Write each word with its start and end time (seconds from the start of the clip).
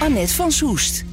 Annette 0.00 0.34
van 0.34 0.52
Soest. 0.52 1.04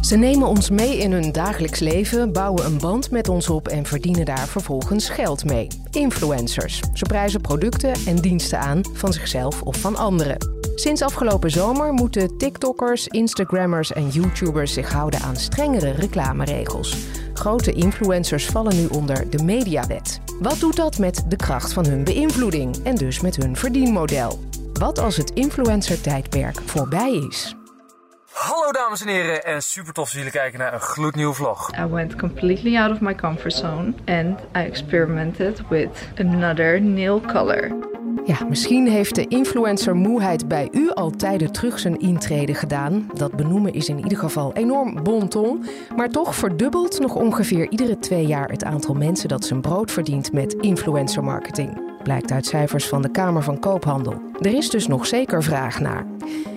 Ze 0.00 0.16
nemen 0.16 0.48
ons 0.48 0.70
mee 0.70 0.98
in 0.98 1.12
hun 1.12 1.32
dagelijks 1.32 1.78
leven, 1.78 2.32
bouwen 2.32 2.64
een 2.64 2.78
band 2.78 3.10
met 3.10 3.28
ons 3.28 3.48
op 3.48 3.68
en 3.68 3.86
verdienen 3.86 4.24
daar 4.24 4.48
vervolgens 4.48 5.08
geld 5.08 5.44
mee. 5.44 5.66
Influencers. 5.90 6.80
Ze 6.92 7.04
prijzen 7.04 7.40
producten 7.40 7.92
en 8.06 8.16
diensten 8.16 8.58
aan 8.58 8.80
van 8.92 9.12
zichzelf 9.12 9.62
of 9.62 9.76
van 9.76 9.96
anderen. 9.96 10.36
Sinds 10.74 11.02
afgelopen 11.02 11.50
zomer 11.50 11.92
moeten 11.92 12.38
TikTokkers, 12.38 13.08
Instagrammers 13.08 13.92
en 13.92 14.08
YouTubers 14.08 14.72
zich 14.72 14.92
houden 14.92 15.20
aan 15.20 15.36
strengere 15.36 15.90
reclameregels. 15.90 16.96
Grote 17.34 17.72
influencers 17.72 18.46
vallen 18.46 18.76
nu 18.76 18.86
onder 18.86 19.30
de 19.30 19.42
mediawet. 19.42 20.20
Wat 20.40 20.60
doet 20.60 20.76
dat 20.76 20.98
met 20.98 21.24
de 21.28 21.36
kracht 21.36 21.72
van 21.72 21.86
hun 21.86 22.04
beïnvloeding 22.04 22.76
en 22.82 22.94
dus 22.94 23.20
met 23.20 23.36
hun 23.36 23.56
verdienmodel? 23.56 24.38
Wat 24.72 24.98
als 24.98 25.16
het 25.16 25.30
influencer-tijdperk 25.30 26.60
voorbij 26.66 27.12
is? 27.28 27.56
Hallo 28.32 28.72
dames 28.72 29.00
en 29.00 29.08
heren 29.08 29.44
en 29.44 29.62
super 29.62 29.92
tof 29.92 30.04
dat 30.04 30.16
jullie 30.16 30.30
kijken 30.30 30.58
naar 30.58 30.72
een 30.72 30.80
gloednieuwe 30.80 31.34
vlog. 31.34 31.70
I 31.78 31.84
went 31.84 32.16
completely 32.16 32.76
out 32.76 32.90
of 32.92 33.00
my 33.00 33.14
comfort 33.14 33.52
zone 33.52 33.94
and 34.06 34.40
I 34.40 34.58
experimented 34.58 35.62
with 35.68 35.88
another 36.18 36.82
nail 36.82 37.20
color. 37.20 37.76
Ja, 38.24 38.36
misschien 38.48 38.88
heeft 38.88 39.14
de 39.14 39.26
influencer-moeheid 39.28 40.48
bij 40.48 40.68
u 40.72 40.90
al 40.90 41.10
tijden 41.10 41.52
terug 41.52 41.78
zijn 41.78 41.98
intrede 41.98 42.54
gedaan. 42.54 43.10
Dat 43.14 43.36
benoemen 43.36 43.72
is 43.72 43.88
in 43.88 43.98
ieder 43.98 44.18
geval 44.18 44.52
enorm 44.52 45.02
bon 45.02 45.28
ton. 45.28 45.64
Maar 45.96 46.08
toch 46.08 46.34
verdubbelt 46.34 46.98
nog 46.98 47.14
ongeveer 47.14 47.70
iedere 47.70 47.98
twee 47.98 48.26
jaar 48.26 48.48
het 48.48 48.64
aantal 48.64 48.94
mensen 48.94 49.28
dat 49.28 49.44
zijn 49.44 49.60
brood 49.60 49.90
verdient 49.90 50.32
met 50.32 50.52
influencer 50.52 51.24
marketing. 51.24 52.00
Blijkt 52.02 52.30
uit 52.30 52.46
cijfers 52.46 52.88
van 52.88 53.02
de 53.02 53.10
Kamer 53.10 53.42
van 53.42 53.58
Koophandel. 53.58 54.22
Er 54.40 54.54
is 54.54 54.70
dus 54.70 54.86
nog 54.86 55.06
zeker 55.06 55.42
vraag 55.42 55.80
naar. 55.80 56.06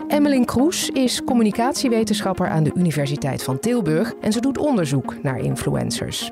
Emmeline 0.08 0.46
Kroes 0.46 0.90
is 0.90 1.24
communicatiewetenschapper 1.24 2.50
aan 2.50 2.64
de 2.64 2.72
Universiteit 2.76 3.44
van 3.44 3.60
Tilburg 3.60 4.14
en 4.22 4.34
ze 4.34 4.42
doet 4.42 4.58
onderzoek 4.58 5.24
naar 5.24 5.40
influencers. 5.40 6.32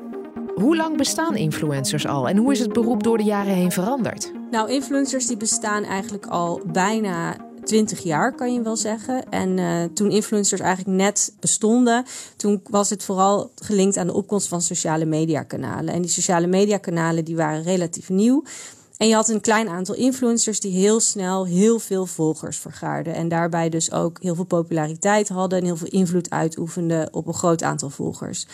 Hoe 0.55 0.75
lang 0.75 0.97
bestaan 0.97 1.35
influencers 1.35 2.07
al 2.07 2.29
en 2.29 2.37
hoe 2.37 2.51
is 2.51 2.59
het 2.59 2.73
beroep 2.73 3.03
door 3.03 3.17
de 3.17 3.23
jaren 3.23 3.53
heen 3.53 3.71
veranderd? 3.71 4.31
Nou, 4.51 4.71
influencers 4.71 5.27
die 5.27 5.37
bestaan 5.37 5.83
eigenlijk 5.83 6.25
al 6.25 6.61
bijna 6.71 7.35
20 7.63 8.03
jaar, 8.03 8.35
kan 8.35 8.53
je 8.53 8.61
wel 8.61 8.75
zeggen. 8.75 9.29
En 9.29 9.57
uh, 9.57 9.83
toen 9.83 10.11
influencers 10.11 10.61
eigenlijk 10.61 10.97
net 10.97 11.33
bestonden, 11.39 12.05
toen 12.35 12.61
was 12.69 12.89
het 12.89 13.03
vooral 13.03 13.51
gelinkt 13.55 13.97
aan 13.97 14.07
de 14.07 14.13
opkomst 14.13 14.47
van 14.47 14.61
sociale 14.61 15.05
mediakanalen. 15.05 15.93
En 15.93 16.01
die 16.01 16.11
sociale 16.11 16.47
mediakanalen 16.47 17.25
die 17.25 17.35
waren 17.35 17.63
relatief 17.63 18.09
nieuw. 18.09 18.43
En 19.03 19.09
je 19.09 19.15
had 19.15 19.29
een 19.29 19.41
klein 19.41 19.69
aantal 19.69 19.95
influencers 19.95 20.59
die 20.59 20.71
heel 20.71 20.99
snel 20.99 21.45
heel 21.45 21.79
veel 21.79 22.05
volgers 22.05 22.57
vergaarden. 22.57 23.13
En 23.13 23.27
daarbij 23.27 23.69
dus 23.69 23.91
ook 23.91 24.17
heel 24.21 24.35
veel 24.35 24.43
populariteit 24.43 25.29
hadden 25.29 25.59
en 25.59 25.65
heel 25.65 25.75
veel 25.75 25.87
invloed 25.87 26.29
uitoefenden 26.29 27.13
op 27.13 27.27
een 27.27 27.33
groot 27.33 27.63
aantal 27.63 27.89
volgers. 27.89 28.47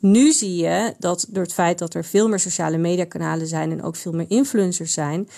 Nu 0.00 0.32
zie 0.32 0.56
je 0.56 0.94
dat 0.98 1.26
door 1.28 1.42
het 1.42 1.52
feit 1.52 1.78
dat 1.78 1.94
er 1.94 2.04
veel 2.04 2.28
meer 2.28 2.40
sociale 2.40 2.76
mediakanalen 2.76 3.46
zijn 3.46 3.70
en 3.70 3.82
ook 3.82 3.96
veel 3.96 4.12
meer 4.12 4.26
influencers 4.28 4.92
zijn, 4.92 5.28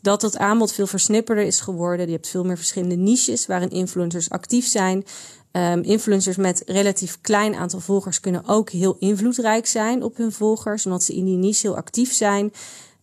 dat 0.00 0.22
het 0.22 0.38
aanbod 0.38 0.72
veel 0.72 0.86
versnipperder 0.86 1.44
is 1.44 1.60
geworden. 1.60 2.06
Je 2.06 2.12
hebt 2.12 2.28
veel 2.28 2.44
meer 2.44 2.56
verschillende 2.56 2.96
niches 2.96 3.46
waarin 3.46 3.70
influencers 3.70 4.30
actief 4.30 4.66
zijn. 4.66 5.04
Um, 5.52 5.82
influencers 5.82 6.36
met 6.36 6.62
relatief 6.66 7.18
klein 7.20 7.54
aantal 7.54 7.80
volgers 7.80 8.20
kunnen 8.20 8.42
ook 8.46 8.70
heel 8.70 8.96
invloedrijk 8.98 9.66
zijn 9.66 10.02
op 10.02 10.16
hun 10.16 10.32
volgers, 10.32 10.84
omdat 10.84 11.02
ze 11.02 11.14
in 11.14 11.24
die 11.24 11.36
niche 11.36 11.66
heel 11.66 11.76
actief 11.76 12.12
zijn. 12.12 12.52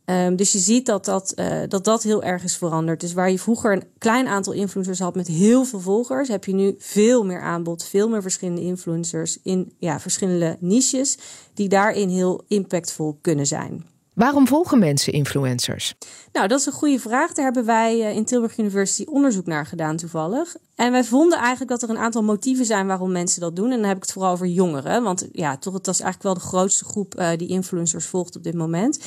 Um, 0.10 0.36
dus 0.36 0.52
je 0.52 0.60
ziet 0.60 0.86
dat 0.86 1.06
dat, 1.06 1.34
uh, 1.36 1.62
dat 1.68 1.84
dat 1.84 2.04
heel 2.04 2.24
erg 2.24 2.44
is 2.44 2.58
veranderd. 2.58 3.02
Dus 3.02 3.14
waar 3.14 3.32
je 3.32 3.40
vroeger 3.40 3.72
een 3.72 3.84
klein 3.98 4.28
aantal 4.28 4.54
influencers 4.54 5.00
had 5.00 5.16
met 5.16 5.28
heel 5.28 5.66
veel 5.66 5.80
volgers, 5.80 6.28
heb 6.28 6.46
je 6.46 6.54
nu 6.54 6.76
veel 6.80 7.26
meer 7.26 7.42
aanbod, 7.42 7.84
veel 7.84 8.10
meer 8.10 8.22
verschillende 8.22 8.62
influencers 8.62 9.40
in 9.44 9.74
ja, 9.78 10.00
verschillende 10.00 10.58
niches, 10.60 11.18
die 11.54 11.70
daarin 11.70 12.10
heel 12.10 12.44
impactvol 12.48 13.18
kunnen 13.22 13.48
zijn. 13.48 13.86
Waarom 14.14 14.48
volgen 14.48 14.80
mensen 14.80 15.14
influencers? 15.14 15.96
Nou, 16.32 16.48
dat 16.48 16.60
is 16.60 16.66
een 16.66 16.72
goede 16.72 17.00
vraag. 17.00 17.34
Daar 17.34 17.46
hebben 17.46 17.66
wij 17.66 18.00
uh, 18.00 18.16
in 18.16 18.26
Tilburg 18.26 18.58
University 18.58 19.06
onderzoek 19.10 19.46
naar 19.46 19.66
gedaan 19.66 19.98
toevallig. 19.98 20.56
En 20.76 20.92
wij 20.92 21.04
vonden 21.04 21.38
eigenlijk 21.38 21.70
dat 21.70 21.82
er 21.82 21.90
een 21.90 21.98
aantal 21.98 22.24
motieven 22.24 22.66
zijn 22.66 22.88
waarom 22.88 23.12
mensen 23.12 23.42
dat 23.42 23.56
doen. 23.56 23.72
En 23.72 23.80
dan 23.80 23.88
heb 23.88 23.98
ik 23.98 24.04
het 24.04 24.12
vooral 24.12 24.32
over 24.32 24.48
jongeren. 24.48 25.04
Want 25.04 25.28
ja, 25.32 25.58
toch, 25.58 25.74
dat 25.74 25.94
is 25.94 26.02
eigenlijk 26.02 26.24
wel 26.24 26.34
de 26.34 26.50
grootste 26.50 26.86
groep 26.86 27.20
uh, 27.20 27.30
die 27.38 27.48
influencers 27.48 28.06
volgt 28.06 28.36
op 28.36 28.44
dit 28.44 28.54
moment. 28.54 29.00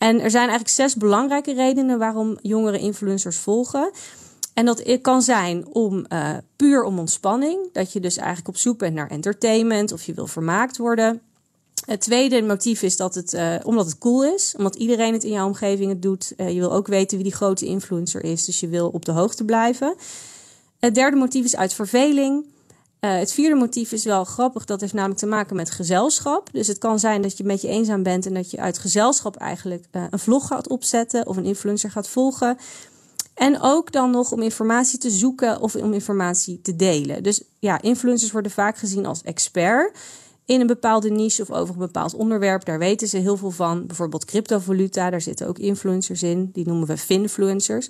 En 0.00 0.20
er 0.20 0.30
zijn 0.30 0.48
eigenlijk 0.48 0.68
zes 0.68 0.96
belangrijke 0.96 1.54
redenen 1.54 1.98
waarom 1.98 2.38
jongeren 2.42 2.80
influencers 2.80 3.36
volgen. 3.36 3.90
En 4.54 4.64
dat 4.64 4.98
kan 5.02 5.22
zijn 5.22 5.66
om 5.72 6.06
uh, 6.08 6.36
puur 6.56 6.82
om 6.82 6.98
ontspanning. 6.98 7.72
Dat 7.72 7.92
je 7.92 8.00
dus 8.00 8.16
eigenlijk 8.16 8.48
op 8.48 8.56
zoek 8.56 8.78
bent 8.78 8.94
naar 8.94 9.10
entertainment 9.10 9.92
of 9.92 10.02
je 10.02 10.14
wil 10.14 10.26
vermaakt 10.26 10.76
worden. 10.76 11.20
Het 11.86 12.00
tweede 12.00 12.42
motief 12.42 12.82
is 12.82 12.96
dat 12.96 13.14
het, 13.14 13.32
uh, 13.32 13.54
omdat 13.62 13.86
het 13.86 13.98
cool 13.98 14.24
is. 14.24 14.54
Omdat 14.56 14.74
iedereen 14.74 15.12
het 15.12 15.24
in 15.24 15.32
jouw 15.32 15.46
omgeving 15.46 15.88
het 15.88 16.02
doet. 16.02 16.32
Uh, 16.36 16.48
je 16.48 16.58
wil 16.60 16.72
ook 16.72 16.86
weten 16.86 17.16
wie 17.16 17.26
die 17.26 17.36
grote 17.36 17.66
influencer 17.66 18.24
is. 18.24 18.44
Dus 18.44 18.60
je 18.60 18.68
wil 18.68 18.88
op 18.88 19.04
de 19.04 19.12
hoogte 19.12 19.44
blijven. 19.44 19.94
Het 20.78 20.94
derde 20.94 21.16
motief 21.16 21.44
is 21.44 21.56
uit 21.56 21.74
verveling. 21.74 22.44
Uh, 23.00 23.18
het 23.18 23.32
vierde 23.32 23.54
motief 23.54 23.92
is 23.92 24.04
wel 24.04 24.24
grappig. 24.24 24.64
Dat 24.64 24.80
heeft 24.80 24.92
namelijk 24.92 25.20
te 25.20 25.26
maken 25.26 25.56
met 25.56 25.70
gezelschap. 25.70 26.48
Dus 26.52 26.66
het 26.66 26.78
kan 26.78 26.98
zijn 26.98 27.22
dat 27.22 27.36
je 27.36 27.44
met 27.44 27.62
je 27.62 27.68
eenzaam 27.68 28.02
bent 28.02 28.26
en 28.26 28.34
dat 28.34 28.50
je 28.50 28.60
uit 28.60 28.78
gezelschap 28.78 29.36
eigenlijk 29.36 29.84
uh, 29.92 30.04
een 30.10 30.18
vlog 30.18 30.46
gaat 30.46 30.68
opzetten 30.68 31.26
of 31.26 31.36
een 31.36 31.44
influencer 31.44 31.90
gaat 31.90 32.08
volgen. 32.08 32.58
En 33.34 33.60
ook 33.60 33.92
dan 33.92 34.10
nog 34.10 34.32
om 34.32 34.42
informatie 34.42 34.98
te 34.98 35.10
zoeken 35.10 35.60
of 35.60 35.74
om 35.74 35.92
informatie 35.92 36.60
te 36.60 36.76
delen. 36.76 37.22
Dus 37.22 37.42
ja, 37.58 37.82
influencers 37.82 38.32
worden 38.32 38.50
vaak 38.50 38.78
gezien 38.78 39.06
als 39.06 39.22
expert 39.22 39.98
in 40.44 40.60
een 40.60 40.66
bepaalde 40.66 41.10
niche 41.10 41.42
of 41.42 41.50
over 41.50 41.74
een 41.74 41.80
bepaald 41.80 42.14
onderwerp. 42.14 42.64
Daar 42.64 42.78
weten 42.78 43.08
ze 43.08 43.16
heel 43.16 43.36
veel 43.36 43.50
van. 43.50 43.86
Bijvoorbeeld 43.86 44.24
cryptovaluta, 44.24 45.10
daar 45.10 45.20
zitten 45.20 45.46
ook 45.46 45.58
influencers 45.58 46.22
in. 46.22 46.50
Die 46.52 46.66
noemen 46.66 46.86
we 46.86 46.96
finfluencers. 46.96 47.88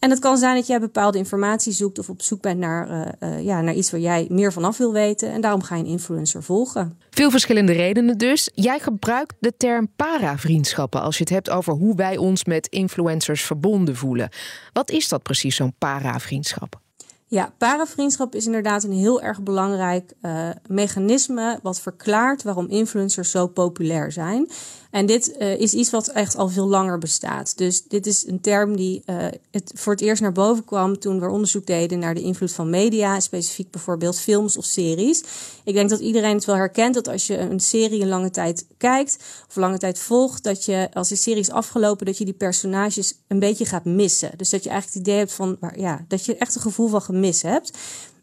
En 0.00 0.10
het 0.10 0.18
kan 0.18 0.38
zijn 0.38 0.54
dat 0.54 0.66
jij 0.66 0.80
bepaalde 0.80 1.18
informatie 1.18 1.72
zoekt 1.72 1.98
of 1.98 2.08
op 2.08 2.22
zoek 2.22 2.42
bent 2.42 2.58
naar, 2.58 2.90
uh, 2.90 3.30
uh, 3.30 3.44
ja, 3.44 3.60
naar 3.60 3.74
iets 3.74 3.90
waar 3.90 4.00
jij 4.00 4.26
meer 4.30 4.52
vanaf 4.52 4.76
wil 4.76 4.92
weten. 4.92 5.32
En 5.32 5.40
daarom 5.40 5.62
ga 5.62 5.74
je 5.74 5.82
een 5.82 5.88
influencer 5.88 6.42
volgen. 6.42 6.98
Veel 7.10 7.30
verschillende 7.30 7.72
redenen 7.72 8.18
dus. 8.18 8.50
Jij 8.54 8.78
gebruikt 8.78 9.34
de 9.40 9.56
term 9.56 9.88
paravriendschappen 9.96 11.02
als 11.02 11.16
je 11.16 11.22
het 11.22 11.32
hebt 11.32 11.50
over 11.50 11.72
hoe 11.72 11.96
wij 11.96 12.16
ons 12.16 12.44
met 12.44 12.66
influencers 12.66 13.42
verbonden 13.42 13.96
voelen. 13.96 14.28
Wat 14.72 14.90
is 14.90 15.08
dat 15.08 15.22
precies, 15.22 15.56
zo'n 15.56 15.74
paravriendschap? 15.78 16.80
Ja, 17.26 17.52
paravriendschap 17.58 18.34
is 18.34 18.46
inderdaad 18.46 18.84
een 18.84 18.92
heel 18.92 19.22
erg 19.22 19.42
belangrijk 19.42 20.12
uh, 20.22 20.48
mechanisme 20.66 21.58
wat 21.62 21.80
verklaart 21.80 22.42
waarom 22.42 22.68
influencers 22.68 23.30
zo 23.30 23.46
populair 23.46 24.12
zijn. 24.12 24.48
En 24.90 25.06
dit 25.06 25.36
uh, 25.38 25.60
is 25.60 25.74
iets 25.74 25.90
wat 25.90 26.08
echt 26.08 26.36
al 26.36 26.48
veel 26.48 26.68
langer 26.68 26.98
bestaat. 26.98 27.58
Dus 27.58 27.82
dit 27.82 28.06
is 28.06 28.26
een 28.26 28.40
term 28.40 28.76
die 28.76 29.02
uh, 29.06 29.26
het 29.50 29.72
voor 29.74 29.92
het 29.92 30.02
eerst 30.02 30.22
naar 30.22 30.32
boven 30.32 30.64
kwam 30.64 30.98
toen 30.98 31.20
we 31.20 31.28
onderzoek 31.28 31.66
deden 31.66 31.98
naar 31.98 32.14
de 32.14 32.20
invloed 32.20 32.52
van 32.52 32.70
media, 32.70 33.20
specifiek 33.20 33.70
bijvoorbeeld 33.70 34.20
films 34.20 34.56
of 34.56 34.64
series. 34.64 35.22
Ik 35.64 35.74
denk 35.74 35.90
dat 35.90 36.00
iedereen 36.00 36.34
het 36.34 36.44
wel 36.44 36.56
herkent 36.56 36.94
dat 36.94 37.08
als 37.08 37.26
je 37.26 37.38
een 37.38 37.60
serie 37.60 38.02
een 38.02 38.08
lange 38.08 38.30
tijd 38.30 38.66
kijkt 38.76 39.16
of 39.48 39.56
lange 39.56 39.78
tijd 39.78 39.98
volgt, 39.98 40.42
dat 40.42 40.64
je 40.64 40.88
als 40.92 41.08
die 41.08 41.16
serie 41.16 41.40
is 41.40 41.50
afgelopen, 41.50 42.06
dat 42.06 42.18
je 42.18 42.24
die 42.24 42.34
personages 42.34 43.14
een 43.28 43.38
beetje 43.38 43.64
gaat 43.64 43.84
missen. 43.84 44.30
Dus 44.36 44.50
dat 44.50 44.64
je 44.64 44.70
eigenlijk 44.70 44.98
het 44.98 45.08
idee 45.08 45.18
hebt 45.18 45.32
van, 45.32 45.58
ja, 45.76 46.04
dat 46.08 46.24
je 46.24 46.36
echt 46.36 46.54
een 46.54 46.60
gevoel 46.60 46.88
van 46.88 47.02
gemis 47.02 47.42
hebt. 47.42 47.70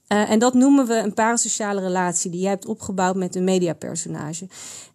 Uh, 0.07 0.29
en 0.29 0.39
dat 0.39 0.53
noemen 0.53 0.87
we 0.87 0.93
een 0.93 1.13
parasociale 1.13 1.81
relatie 1.81 2.31
die 2.31 2.39
jij 2.39 2.49
hebt 2.49 2.65
opgebouwd 2.65 3.15
met 3.15 3.35
een 3.35 3.43
mediapersonage. 3.43 4.47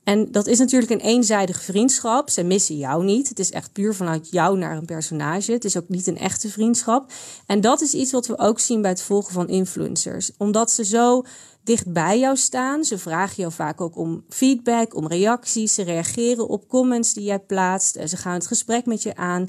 En 0.05 0.33
dat 0.33 0.47
is 0.47 0.59
natuurlijk 0.59 0.91
een 0.91 1.01
eenzijdige 1.01 1.61
vriendschap. 1.61 2.31
Ze 2.31 2.43
missen 2.43 2.77
jou 2.77 3.05
niet. 3.05 3.29
Het 3.29 3.39
is 3.39 3.51
echt 3.51 3.73
puur 3.73 3.95
vanuit 3.95 4.31
jou 4.31 4.59
naar 4.59 4.77
een 4.77 4.85
personage. 4.85 5.53
Het 5.53 5.65
is 5.65 5.77
ook 5.77 5.89
niet 5.89 6.07
een 6.07 6.19
echte 6.19 6.49
vriendschap. 6.49 7.13
En 7.47 7.61
dat 7.61 7.81
is 7.81 7.95
iets 7.95 8.13
wat 8.13 8.27
we 8.27 8.39
ook 8.39 8.61
zien 8.61 8.81
bij 8.81 8.91
het 8.91 9.03
volgen 9.03 9.33
van 9.33 9.49
influencers. 9.49 10.31
Omdat 10.37 10.71
ze 10.71 10.85
zo 10.85 11.25
dicht 11.65 11.93
bij 11.93 12.19
jou 12.19 12.37
staan. 12.37 12.85
Ze 12.85 12.99
vragen 12.99 13.37
jou 13.37 13.53
vaak 13.53 13.81
ook 13.81 13.97
om 13.97 14.25
feedback, 14.29 14.95
om 14.95 15.07
reacties. 15.07 15.75
Ze 15.75 15.83
reageren 15.83 16.49
op 16.49 16.69
comments 16.69 17.15
die 17.15 17.25
jij 17.25 17.41
plaatst. 17.41 17.99
Ze 18.05 18.17
gaan 18.17 18.35
het 18.35 18.47
gesprek 18.47 18.87
met 18.87 19.03
je 19.03 19.17
aan. 19.17 19.49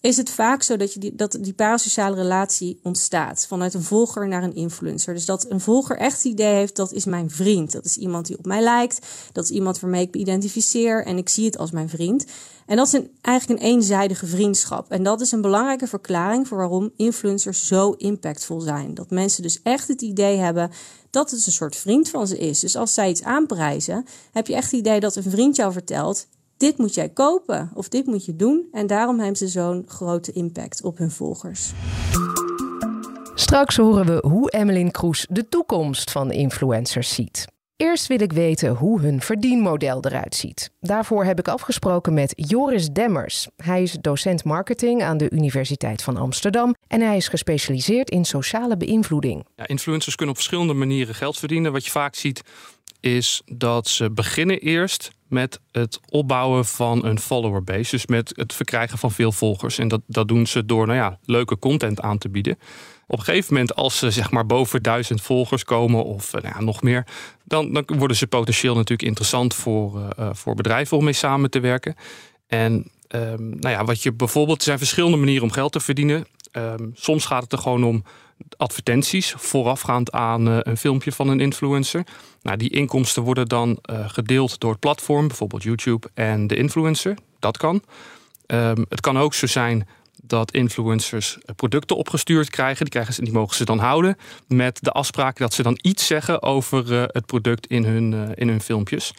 Is 0.00 0.16
het 0.16 0.30
vaak 0.30 0.62
zo 0.62 0.76
dat, 0.76 0.94
je 0.94 1.00
die, 1.00 1.14
dat 1.14 1.38
die 1.40 1.52
parasociale 1.52 2.16
relatie 2.16 2.78
ontstaat 2.82 3.46
vanuit 3.46 3.74
een 3.74 3.82
volger 3.82 4.28
naar 4.28 4.42
een 4.42 4.54
influencer. 4.54 5.14
Dus 5.14 5.24
dat 5.24 5.50
een 5.50 5.60
volger 5.60 5.96
echt 5.96 6.16
het 6.16 6.24
idee 6.24 6.54
heeft, 6.54 6.76
dat 6.76 6.92
is 6.92 7.04
mijn 7.04 7.30
vriend. 7.30 7.72
Dat 7.72 7.84
is 7.84 7.96
iemand 7.96 8.26
die 8.26 8.38
op 8.38 8.46
mij 8.46 8.62
lijkt. 8.62 9.06
Dat 9.32 9.44
is 9.44 9.50
iemand 9.50 9.80
waarmee 9.80 10.02
ik 10.02 10.14
me 10.14 10.20
identificeer 10.20 11.06
en 11.06 11.16
ik 11.16 11.28
zie 11.28 11.44
het 11.44 11.58
als 11.58 11.70
mijn 11.70 11.88
vriend. 11.88 12.24
En 12.66 12.76
dat 12.76 12.86
is 12.86 13.00
eigenlijk 13.20 13.60
een 13.60 13.66
eenzijdige 13.66 14.26
vriendschap. 14.26 14.90
En 14.90 15.02
dat 15.02 15.20
is 15.20 15.32
een 15.32 15.40
belangrijke 15.40 15.86
verklaring 15.86 16.48
voor 16.48 16.58
waarom 16.58 16.92
influencers 16.96 17.66
zo 17.66 17.92
impactvol 17.92 18.60
zijn. 18.60 18.94
Dat 18.94 19.10
mensen 19.10 19.42
dus 19.42 19.62
echt 19.62 19.88
het 19.88 20.02
idee 20.02 20.36
hebben 20.36 20.70
dat 21.10 21.30
het 21.30 21.46
een 21.46 21.52
soort 21.52 21.76
vriend 21.76 22.08
van 22.08 22.26
ze 22.26 22.38
is. 22.38 22.60
Dus 22.60 22.76
als 22.76 22.94
zij 22.94 23.10
iets 23.10 23.22
aanprijzen, 23.22 24.06
heb 24.32 24.46
je 24.46 24.54
echt 24.54 24.70
het 24.70 24.80
idee 24.80 25.00
dat 25.00 25.16
een 25.16 25.22
vriend 25.22 25.56
jou 25.56 25.72
vertelt: 25.72 26.26
dit 26.56 26.78
moet 26.78 26.94
jij 26.94 27.08
kopen 27.08 27.70
of 27.74 27.88
dit 27.88 28.06
moet 28.06 28.24
je 28.24 28.36
doen. 28.36 28.68
En 28.72 28.86
daarom 28.86 29.18
hebben 29.18 29.36
ze 29.36 29.48
zo'n 29.48 29.84
grote 29.86 30.32
impact 30.32 30.82
op 30.82 30.98
hun 30.98 31.10
volgers. 31.10 31.72
Straks 33.34 33.76
horen 33.76 34.06
we 34.06 34.28
hoe 34.28 34.50
Emmeline 34.50 34.90
Kroes 34.90 35.26
de 35.30 35.48
toekomst 35.48 36.10
van 36.10 36.32
influencers 36.32 37.14
ziet. 37.14 37.46
Eerst 37.76 38.06
wil 38.06 38.20
ik 38.20 38.32
weten 38.32 38.74
hoe 38.74 39.00
hun 39.00 39.20
verdienmodel 39.20 40.04
eruit 40.04 40.34
ziet. 40.34 40.70
Daarvoor 40.80 41.24
heb 41.24 41.38
ik 41.38 41.48
afgesproken 41.48 42.14
met 42.14 42.32
Joris 42.36 42.88
Demmers. 42.90 43.48
Hij 43.56 43.82
is 43.82 43.92
docent 44.00 44.44
marketing 44.44 45.02
aan 45.02 45.16
de 45.16 45.30
Universiteit 45.30 46.02
van 46.02 46.16
Amsterdam 46.16 46.74
en 46.86 47.00
hij 47.00 47.16
is 47.16 47.28
gespecialiseerd 47.28 48.10
in 48.10 48.24
sociale 48.24 48.76
beïnvloeding. 48.76 49.46
Ja, 49.56 49.66
influencers 49.66 50.14
kunnen 50.14 50.34
op 50.34 50.40
verschillende 50.40 50.74
manieren 50.74 51.14
geld 51.14 51.38
verdienen. 51.38 51.72
Wat 51.72 51.84
je 51.84 51.90
vaak 51.90 52.14
ziet 52.14 52.42
is 53.04 53.42
dat 53.44 53.88
ze 53.88 54.10
beginnen 54.10 54.58
eerst 54.58 55.10
met 55.28 55.60
het 55.72 56.00
opbouwen 56.08 56.64
van 56.64 57.04
een 57.04 57.18
followerbase. 57.18 57.90
Dus 57.90 58.06
met 58.06 58.32
het 58.36 58.52
verkrijgen 58.52 58.98
van 58.98 59.10
veel 59.10 59.32
volgers. 59.32 59.78
En 59.78 59.88
dat, 59.88 60.00
dat 60.06 60.28
doen 60.28 60.46
ze 60.46 60.64
door 60.64 60.86
nou 60.86 60.98
ja, 60.98 61.18
leuke 61.24 61.58
content 61.58 62.00
aan 62.00 62.18
te 62.18 62.28
bieden. 62.28 62.58
Op 63.06 63.18
een 63.18 63.24
gegeven 63.24 63.52
moment, 63.52 63.74
als 63.74 63.98
ze 63.98 64.10
zeg 64.10 64.30
maar 64.30 64.46
boven 64.46 64.82
duizend 64.82 65.22
volgers 65.22 65.64
komen 65.64 66.04
of 66.04 66.34
eh, 66.34 66.42
nou 66.42 66.54
ja, 66.54 66.60
nog 66.60 66.82
meer, 66.82 67.06
dan, 67.44 67.72
dan 67.72 67.84
worden 67.86 68.16
ze 68.16 68.26
potentieel 68.26 68.74
natuurlijk 68.74 69.08
interessant 69.08 69.54
voor, 69.54 70.14
uh, 70.18 70.28
voor 70.32 70.54
bedrijven 70.54 70.96
om 70.96 71.04
mee 71.04 71.12
samen 71.12 71.50
te 71.50 71.60
werken. 71.60 71.94
En 72.46 72.90
um, 73.08 73.48
nou 73.48 73.74
ja, 73.74 73.84
wat 73.84 74.02
je 74.02 74.12
bijvoorbeeld, 74.12 74.58
er 74.58 74.64
zijn 74.64 74.78
verschillende 74.78 75.16
manieren 75.16 75.42
om 75.42 75.52
geld 75.52 75.72
te 75.72 75.80
verdienen. 75.80 76.26
Um, 76.52 76.90
soms 76.94 77.26
gaat 77.26 77.42
het 77.42 77.52
er 77.52 77.58
gewoon 77.58 77.84
om 77.84 78.04
advertenties 78.56 79.34
voorafgaand 79.36 80.12
aan 80.12 80.48
uh, 80.48 80.58
een 80.60 80.76
filmpje 80.76 81.12
van 81.12 81.28
een 81.28 81.40
influencer. 81.40 82.06
Nou, 82.42 82.56
die 82.56 82.70
inkomsten 82.70 83.22
worden 83.22 83.46
dan 83.46 83.78
uh, 83.90 84.08
gedeeld 84.08 84.60
door 84.60 84.70
het 84.70 84.80
platform, 84.80 85.28
bijvoorbeeld 85.28 85.62
YouTube 85.62 86.08
en 86.14 86.46
de 86.46 86.56
influencer. 86.56 87.16
Dat 87.38 87.56
kan. 87.56 87.82
Um, 88.46 88.86
het 88.88 89.00
kan 89.00 89.18
ook 89.18 89.34
zo 89.34 89.46
zijn 89.46 89.88
dat 90.22 90.52
influencers 90.52 91.38
producten 91.56 91.96
opgestuurd 91.96 92.50
krijgen. 92.50 92.80
Die, 92.80 92.92
krijgen 92.92 93.14
ze, 93.14 93.24
die 93.24 93.32
mogen 93.32 93.56
ze 93.56 93.64
dan 93.64 93.78
houden. 93.78 94.16
Met 94.48 94.78
de 94.82 94.90
afspraak 94.90 95.38
dat 95.38 95.52
ze 95.52 95.62
dan 95.62 95.78
iets 95.82 96.06
zeggen 96.06 96.42
over 96.42 96.90
het 96.90 97.26
product 97.26 97.66
in 97.66 97.84
hun, 97.84 98.34
in 98.34 98.48
hun 98.48 98.60
filmpjes. 98.60 99.12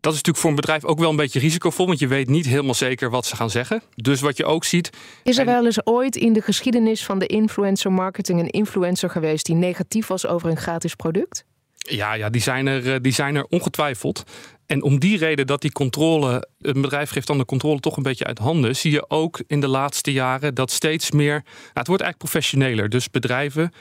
Dat 0.00 0.12
is 0.12 0.18
natuurlijk 0.18 0.38
voor 0.38 0.50
een 0.50 0.56
bedrijf 0.56 0.84
ook 0.84 0.98
wel 0.98 1.10
een 1.10 1.16
beetje 1.16 1.38
risicovol, 1.38 1.86
want 1.86 1.98
je 1.98 2.06
weet 2.06 2.28
niet 2.28 2.46
helemaal 2.46 2.74
zeker 2.74 3.10
wat 3.10 3.26
ze 3.26 3.36
gaan 3.36 3.50
zeggen. 3.50 3.82
Dus 3.94 4.20
wat 4.20 4.36
je 4.36 4.44
ook 4.44 4.64
ziet. 4.64 4.90
Is 5.22 5.38
er 5.38 5.44
wel 5.44 5.64
eens 5.64 5.86
ooit 5.86 6.16
in 6.16 6.32
de 6.32 6.42
geschiedenis 6.42 7.04
van 7.04 7.18
de 7.18 7.26
influencer 7.26 7.92
marketing 7.92 8.40
een 8.40 8.50
influencer 8.50 9.10
geweest 9.10 9.46
die 9.46 9.54
negatief 9.54 10.06
was 10.06 10.26
over 10.26 10.50
een 10.50 10.56
gratis 10.56 10.94
product? 10.94 11.44
Ja, 11.74 12.12
ja 12.12 12.30
die, 12.30 12.40
zijn 12.40 12.66
er, 12.66 12.92
eh, 12.94 13.00
die 13.00 13.12
zijn 13.12 13.34
er 13.36 13.44
ongetwijfeld. 13.44 14.22
En 14.66 14.82
om 14.82 14.98
die 14.98 15.18
reden 15.18 15.46
dat 15.46 15.60
die 15.60 15.72
controle, 15.72 16.48
een 16.58 16.80
bedrijf 16.80 17.10
geeft 17.10 17.26
dan 17.26 17.38
de 17.38 17.44
controle 17.44 17.80
toch 17.80 17.96
een 17.96 18.02
beetje 18.02 18.24
uit 18.24 18.38
handen, 18.38 18.76
zie 18.76 18.90
je 18.90 19.10
ook 19.10 19.42
in 19.46 19.60
de 19.60 19.68
laatste 19.68 20.12
jaren 20.12 20.54
dat 20.54 20.70
steeds 20.70 21.10
meer. 21.10 21.42
Nou, 21.44 21.44
het 21.72 21.86
wordt 21.86 22.02
eigenlijk 22.02 22.18
professioneler. 22.32 22.88
Dus 22.88 23.10
bedrijven 23.10 23.72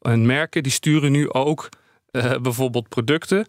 en 0.00 0.26
merken 0.26 0.62
die 0.62 0.72
sturen 0.72 1.12
nu 1.12 1.30
ook 1.30 1.68
uh, 2.10 2.36
bijvoorbeeld 2.36 2.88
producten 2.88 3.46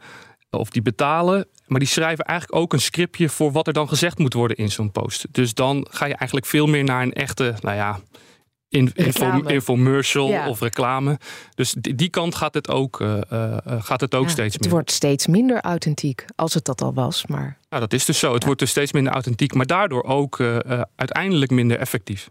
of 0.59 0.69
die 0.69 0.81
betalen. 0.81 1.47
Maar 1.67 1.79
die 1.79 1.87
schrijven 1.87 2.25
eigenlijk 2.25 2.61
ook 2.61 2.73
een 2.73 2.81
scriptje 2.81 3.29
voor 3.29 3.51
wat 3.51 3.67
er 3.67 3.73
dan 3.73 3.87
gezegd 3.87 4.17
moet 4.17 4.33
worden 4.33 4.57
in 4.57 4.71
zo'n 4.71 4.91
post. 4.91 5.25
Dus 5.31 5.53
dan 5.53 5.87
ga 5.89 6.05
je 6.05 6.15
eigenlijk 6.15 6.45
veel 6.45 6.67
meer 6.67 6.83
naar 6.83 7.01
een 7.01 7.13
echte, 7.13 7.55
nou 7.61 7.75
ja, 7.75 7.99
in, 8.73 8.91
info, 8.93 9.41
infomercial 9.41 10.29
ja. 10.29 10.49
of 10.49 10.59
reclame. 10.59 11.19
Dus 11.55 11.75
die, 11.77 11.95
die, 11.95 12.09
kant 12.09 12.35
gaat 12.35 12.53
het 12.53 12.69
ook, 12.69 12.99
uh, 12.99 13.17
uh, 13.33 13.57
gaat 13.65 14.01
het 14.01 14.15
ook 14.15 14.23
ja, 14.23 14.29
steeds 14.29 14.53
meer. 14.53 14.63
Het 14.63 14.71
wordt 14.71 14.91
steeds 14.91 15.27
minder 15.27 15.61
authentiek, 15.61 16.25
als 16.35 16.53
het 16.53 16.65
dat 16.65 16.81
al 16.81 16.93
was. 16.93 17.25
Maar... 17.25 17.57
Nou, 17.69 17.81
dat 17.81 17.93
is 17.93 18.05
dus 18.05 18.19
zo. 18.19 18.31
Het 18.31 18.39
ja. 18.39 18.45
wordt 18.45 18.59
dus 18.59 18.69
steeds 18.69 18.91
minder 18.91 19.13
authentiek, 19.13 19.53
maar 19.53 19.65
daardoor 19.65 20.03
ook 20.03 20.39
uh, 20.39 20.57
uiteindelijk 20.95 21.51
minder 21.51 21.79
effectief. 21.79 22.29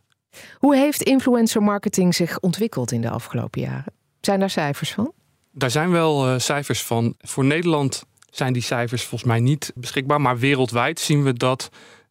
Hoe 0.59 0.77
heeft 0.77 1.03
influencer 1.03 1.63
marketing 1.63 2.15
zich 2.15 2.41
ontwikkeld 2.41 2.93
in 2.93 3.01
de 3.01 3.11
afgelopen 3.11 3.61
jaren? 3.61 3.93
Zijn 4.21 4.41
daar 4.41 4.51
cijfers 4.51 4.93
van? 4.93 5.13
Daar 5.53 5.71
zijn 5.71 5.91
wel 5.91 6.39
cijfers 6.41 6.83
van. 6.83 7.15
Voor 7.19 7.45
Nederland 7.45 8.05
zijn 8.35 8.53
die 8.53 8.63
cijfers 8.63 9.03
volgens 9.03 9.31
mij 9.31 9.41
niet 9.41 9.73
beschikbaar, 9.75 10.21
maar 10.21 10.39
wereldwijd 10.39 11.01
zien 11.01 11.23
we 11.23 11.33
dat 11.33 11.71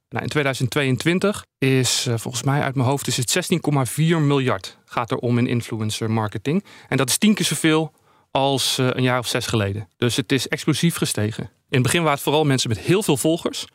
nou, 0.10 0.24
in 0.24 0.30
2022 0.30 1.46
is 1.58 2.06
uh, 2.08 2.18
volgens 2.18 2.44
mij 2.44 2.62
uit 2.62 2.76
mijn 2.76 2.88
hoofd 2.88 3.08
is 3.08 3.18
het 3.18 3.52
16,4 3.90 3.96
miljard 3.98 4.78
gaat 4.86 5.12
er 5.12 5.18
om 5.18 5.38
in 5.38 5.48
influencer 5.48 6.12
marketing. 6.12 6.64
En 6.88 6.98
dat 6.98 7.10
is 7.10 7.18
tien 7.18 7.34
keer 7.34 7.46
zoveel 7.46 7.92
als 8.32 8.80
uh, 8.80 8.88
een 8.92 9.04
jaar 9.04 9.20
of 9.20 9.28
zes 9.28 9.46
geleden. 9.46 9.88
Dus 9.98 10.16
het 10.16 10.32
is 10.32 10.48
explosief 10.48 10.96
gestegen. 10.96 11.44
In 11.44 11.50
het 11.70 11.82
begin 11.82 12.00
waren 12.00 12.14
het 12.14 12.24
vooral 12.24 12.44
mensen 12.44 12.70
met 12.70 12.80
heel 12.80 13.04
veel 13.04 13.18
volgers. 13.18 13.66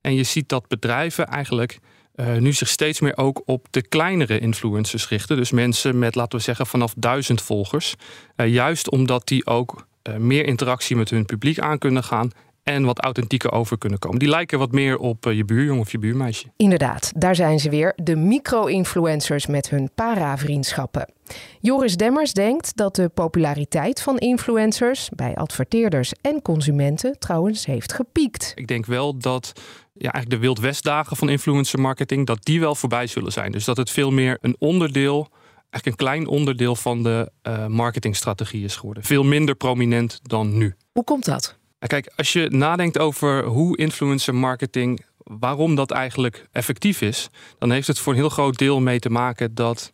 En 0.00 0.14
je 0.14 0.22
ziet 0.22 0.48
dat 0.48 0.68
bedrijven 0.68 1.26
eigenlijk 1.26 1.78
uh, 2.14 2.36
nu 2.36 2.52
zich 2.52 2.68
steeds 2.68 3.00
meer 3.00 3.16
ook 3.16 3.42
op 3.44 3.66
de 3.70 3.88
kleinere 3.88 4.38
influencers 4.38 5.08
richten. 5.08 5.36
Dus 5.36 5.50
mensen 5.50 5.98
met, 5.98 6.14
laten 6.14 6.38
we 6.38 6.44
zeggen, 6.44 6.66
vanaf 6.66 6.94
duizend 6.96 7.42
volgers. 7.42 7.94
juist 8.36 8.90
omdat 8.90 9.26
die 9.26 9.46
ook 9.46 9.86
meer 10.18 10.46
interactie 10.46 10.96
met 10.96 11.10
hun 11.10 11.24
publiek 11.24 11.58
aan 11.58 11.78
kunnen 11.78 12.04
gaan 12.04 12.30
en 12.62 12.84
wat 12.84 13.00
authentieker 13.00 13.52
over 13.52 13.78
kunnen 13.78 13.98
komen. 13.98 14.18
Die 14.18 14.28
lijken 14.28 14.58
wat 14.58 14.72
meer 14.72 14.98
op 14.98 15.24
je 15.24 15.44
buurjong 15.44 15.80
of 15.80 15.92
je 15.92 15.98
buurmeisje. 15.98 16.46
Inderdaad, 16.56 17.12
daar 17.16 17.34
zijn 17.34 17.60
ze 17.60 17.70
weer, 17.70 17.92
de 17.96 18.16
micro-influencers 18.16 19.46
met 19.46 19.70
hun 19.70 19.90
para-vriendschappen. 19.94 21.12
Joris 21.60 21.96
Demmers 21.96 22.32
denkt 22.32 22.76
dat 22.76 22.94
de 22.96 23.08
populariteit 23.08 24.02
van 24.02 24.18
influencers 24.18 25.08
bij 25.16 25.34
adverteerders 25.34 26.12
en 26.20 26.42
consumenten 26.42 27.18
trouwens 27.18 27.66
heeft 27.66 27.92
gepiekt. 27.92 28.52
Ik 28.54 28.66
denk 28.66 28.86
wel 28.86 29.18
dat 29.18 29.52
ja, 29.92 30.12
eigenlijk 30.12 30.30
de 30.30 30.38
Wild 30.46 30.60
Westdagen 30.60 31.16
van 31.16 31.28
influencer 31.28 31.80
marketing, 31.80 32.26
dat 32.26 32.44
die 32.44 32.60
wel 32.60 32.74
voorbij 32.74 33.06
zullen 33.06 33.32
zijn. 33.32 33.52
Dus 33.52 33.64
dat 33.64 33.76
het 33.76 33.90
veel 33.90 34.10
meer 34.10 34.38
een 34.40 34.56
onderdeel 34.58 35.28
eigenlijk 35.72 35.86
een 35.86 36.06
klein 36.06 36.26
onderdeel 36.26 36.76
van 36.76 37.02
de 37.02 37.32
uh, 37.42 37.66
marketingstrategie 37.66 38.64
is 38.64 38.76
geworden. 38.76 39.04
Veel 39.04 39.24
minder 39.24 39.54
prominent 39.54 40.20
dan 40.22 40.56
nu. 40.56 40.74
Hoe 40.92 41.04
komt 41.04 41.24
dat? 41.24 41.58
Kijk, 41.78 42.12
als 42.16 42.32
je 42.32 42.48
nadenkt 42.50 42.98
over 42.98 43.44
hoe 43.44 43.76
influencer 43.76 44.34
marketing, 44.34 45.04
waarom 45.18 45.74
dat 45.74 45.90
eigenlijk 45.90 46.48
effectief 46.52 47.00
is, 47.00 47.28
dan 47.58 47.70
heeft 47.70 47.86
het 47.86 47.98
voor 47.98 48.12
een 48.12 48.18
heel 48.18 48.28
groot 48.28 48.58
deel 48.58 48.80
mee 48.80 48.98
te 48.98 49.10
maken 49.10 49.54
dat 49.54 49.90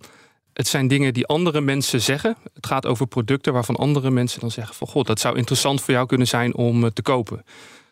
het 0.53 0.69
zijn 0.69 0.89
dingen 0.89 1.15
die 1.15 1.27
andere 1.27 1.61
mensen 1.61 2.03
zeggen. 2.03 2.37
Het 2.55 2.67
gaat 2.67 2.87
over 2.87 3.07
producten 3.07 3.53
waarvan 3.53 3.77
andere 3.77 4.11
mensen 4.11 4.41
dan 4.41 4.51
zeggen 4.51 4.75
van 4.75 4.87
god, 4.87 5.07
dat 5.07 5.21
zou 5.21 5.37
interessant 5.37 5.81
voor 5.81 5.95
jou 5.95 6.07
kunnen 6.07 6.27
zijn 6.27 6.55
om 6.55 6.93
te 6.93 7.03
kopen. 7.03 7.45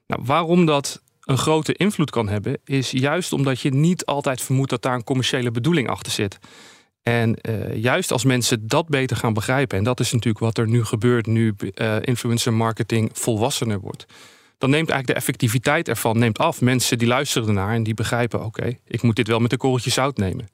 Nou, 0.06 0.22
waarom 0.24 0.66
dat 0.66 1.02
een 1.20 1.38
grote 1.38 1.74
invloed 1.74 2.10
kan 2.10 2.28
hebben, 2.28 2.58
is 2.64 2.90
juist 2.90 3.32
omdat 3.32 3.60
je 3.60 3.74
niet 3.74 4.04
altijd 4.04 4.42
vermoedt 4.42 4.70
dat 4.70 4.82
daar 4.82 4.94
een 4.94 5.04
commerciële 5.04 5.50
bedoeling 5.50 5.88
achter 5.88 6.12
zit. 6.12 6.38
En 7.08 7.36
uh, 7.42 7.76
juist 7.76 8.12
als 8.12 8.24
mensen 8.24 8.68
dat 8.68 8.88
beter 8.88 9.16
gaan 9.16 9.32
begrijpen, 9.32 9.78
en 9.78 9.84
dat 9.84 10.00
is 10.00 10.12
natuurlijk 10.12 10.44
wat 10.44 10.58
er 10.58 10.68
nu 10.68 10.84
gebeurt, 10.84 11.26
nu 11.26 11.54
uh, 11.74 11.96
influencer 12.00 12.52
marketing 12.52 13.10
volwassener 13.12 13.80
wordt, 13.80 14.06
dan 14.58 14.70
neemt 14.70 14.90
eigenlijk 14.90 15.06
de 15.06 15.24
effectiviteit 15.24 15.88
ervan 15.88 16.18
neemt 16.18 16.38
af. 16.38 16.60
Mensen 16.60 16.98
die 16.98 17.08
luisteren 17.08 17.48
ernaar 17.48 17.74
en 17.74 17.82
die 17.82 17.94
begrijpen: 17.94 18.44
oké, 18.44 18.76
ik 18.86 19.02
moet 19.02 19.16
dit 19.16 19.28
wel 19.28 19.38
met 19.38 19.52
een 19.52 19.58
korreltje 19.58 19.90
zout 19.90 20.16
nemen. 20.16 20.48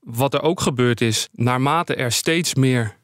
Wat 0.00 0.34
er 0.34 0.42
ook 0.42 0.60
gebeurt 0.60 1.00
is, 1.00 1.28
naarmate 1.32 1.94
er 1.94 2.12
steeds 2.12 2.54
meer 2.54 2.96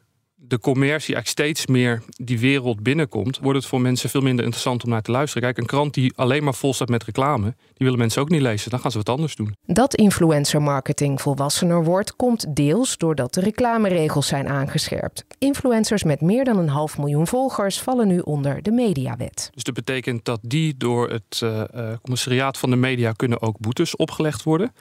de 0.52 0.59
commercie 0.59 1.14
eigenlijk 1.14 1.26
steeds 1.26 1.66
meer 1.66 2.02
die 2.06 2.38
wereld 2.38 2.82
binnenkomt, 2.82 3.38
wordt 3.38 3.59
het 3.59 3.68
voor 3.68 3.80
mensen 3.80 4.11
veel 4.11 4.21
minder 4.21 4.44
interessant 4.44 4.85
om 4.85 4.90
naar 4.90 5.02
te 5.02 5.11
luisteren. 5.11 5.42
Kijk, 5.42 5.59
een 5.59 5.66
krant 5.66 5.94
die 5.94 6.12
alleen 6.16 6.44
maar 6.44 6.54
vol 6.54 6.75
staat 6.75 6.88
met 6.88 7.04
reclame, 7.04 7.44
die 7.44 7.87
willen 7.87 7.99
mensen 7.99 8.23
ook 8.23 8.28
niet 8.28 8.40
lezen. 8.40 8.71
Dan 8.71 8.80
gaan 8.80 8.90
ze 8.90 8.97
wat 8.97 9.09
anders 9.09 9.37
doen. 9.37 9.56
Dat 9.66 9.94
influencer 9.94 10.62
marketing 10.62 11.21
volwassener 11.21 11.85
wordt, 11.85 12.16
komt 12.16 12.56
deels 12.56 12.97
doordat 12.97 13.35
de 13.35 13.40
reclameregels 13.40 14.26
zijn 14.26 14.49
aangescherpt. 14.49 15.25
Influencers 15.38 16.02
met 16.02 16.21
meer 16.21 16.44
dan 16.44 16.59
een 16.59 16.68
half 16.68 16.99
miljoen 16.99 17.26
volgers 17.26 17.80
vallen 17.80 18.09
nu 18.09 18.18
onder 18.18 18.62
de 18.62 18.71
mediawet. 18.71 19.50
Dus 19.54 19.62
dat 19.62 19.75
betekent 19.75 20.25
dat 20.25 20.40
die 20.42 20.76
door 20.76 21.11
het 21.11 21.40
uh, 21.44 21.62
commissariaat 22.02 22.59
van 22.59 22.71
de 22.71 22.76
media 22.76 23.12
kunnen 23.12 23.42
ook 23.42 23.59
boetes 23.59 23.97
opgelegd 23.97 24.42
worden. 24.42 24.73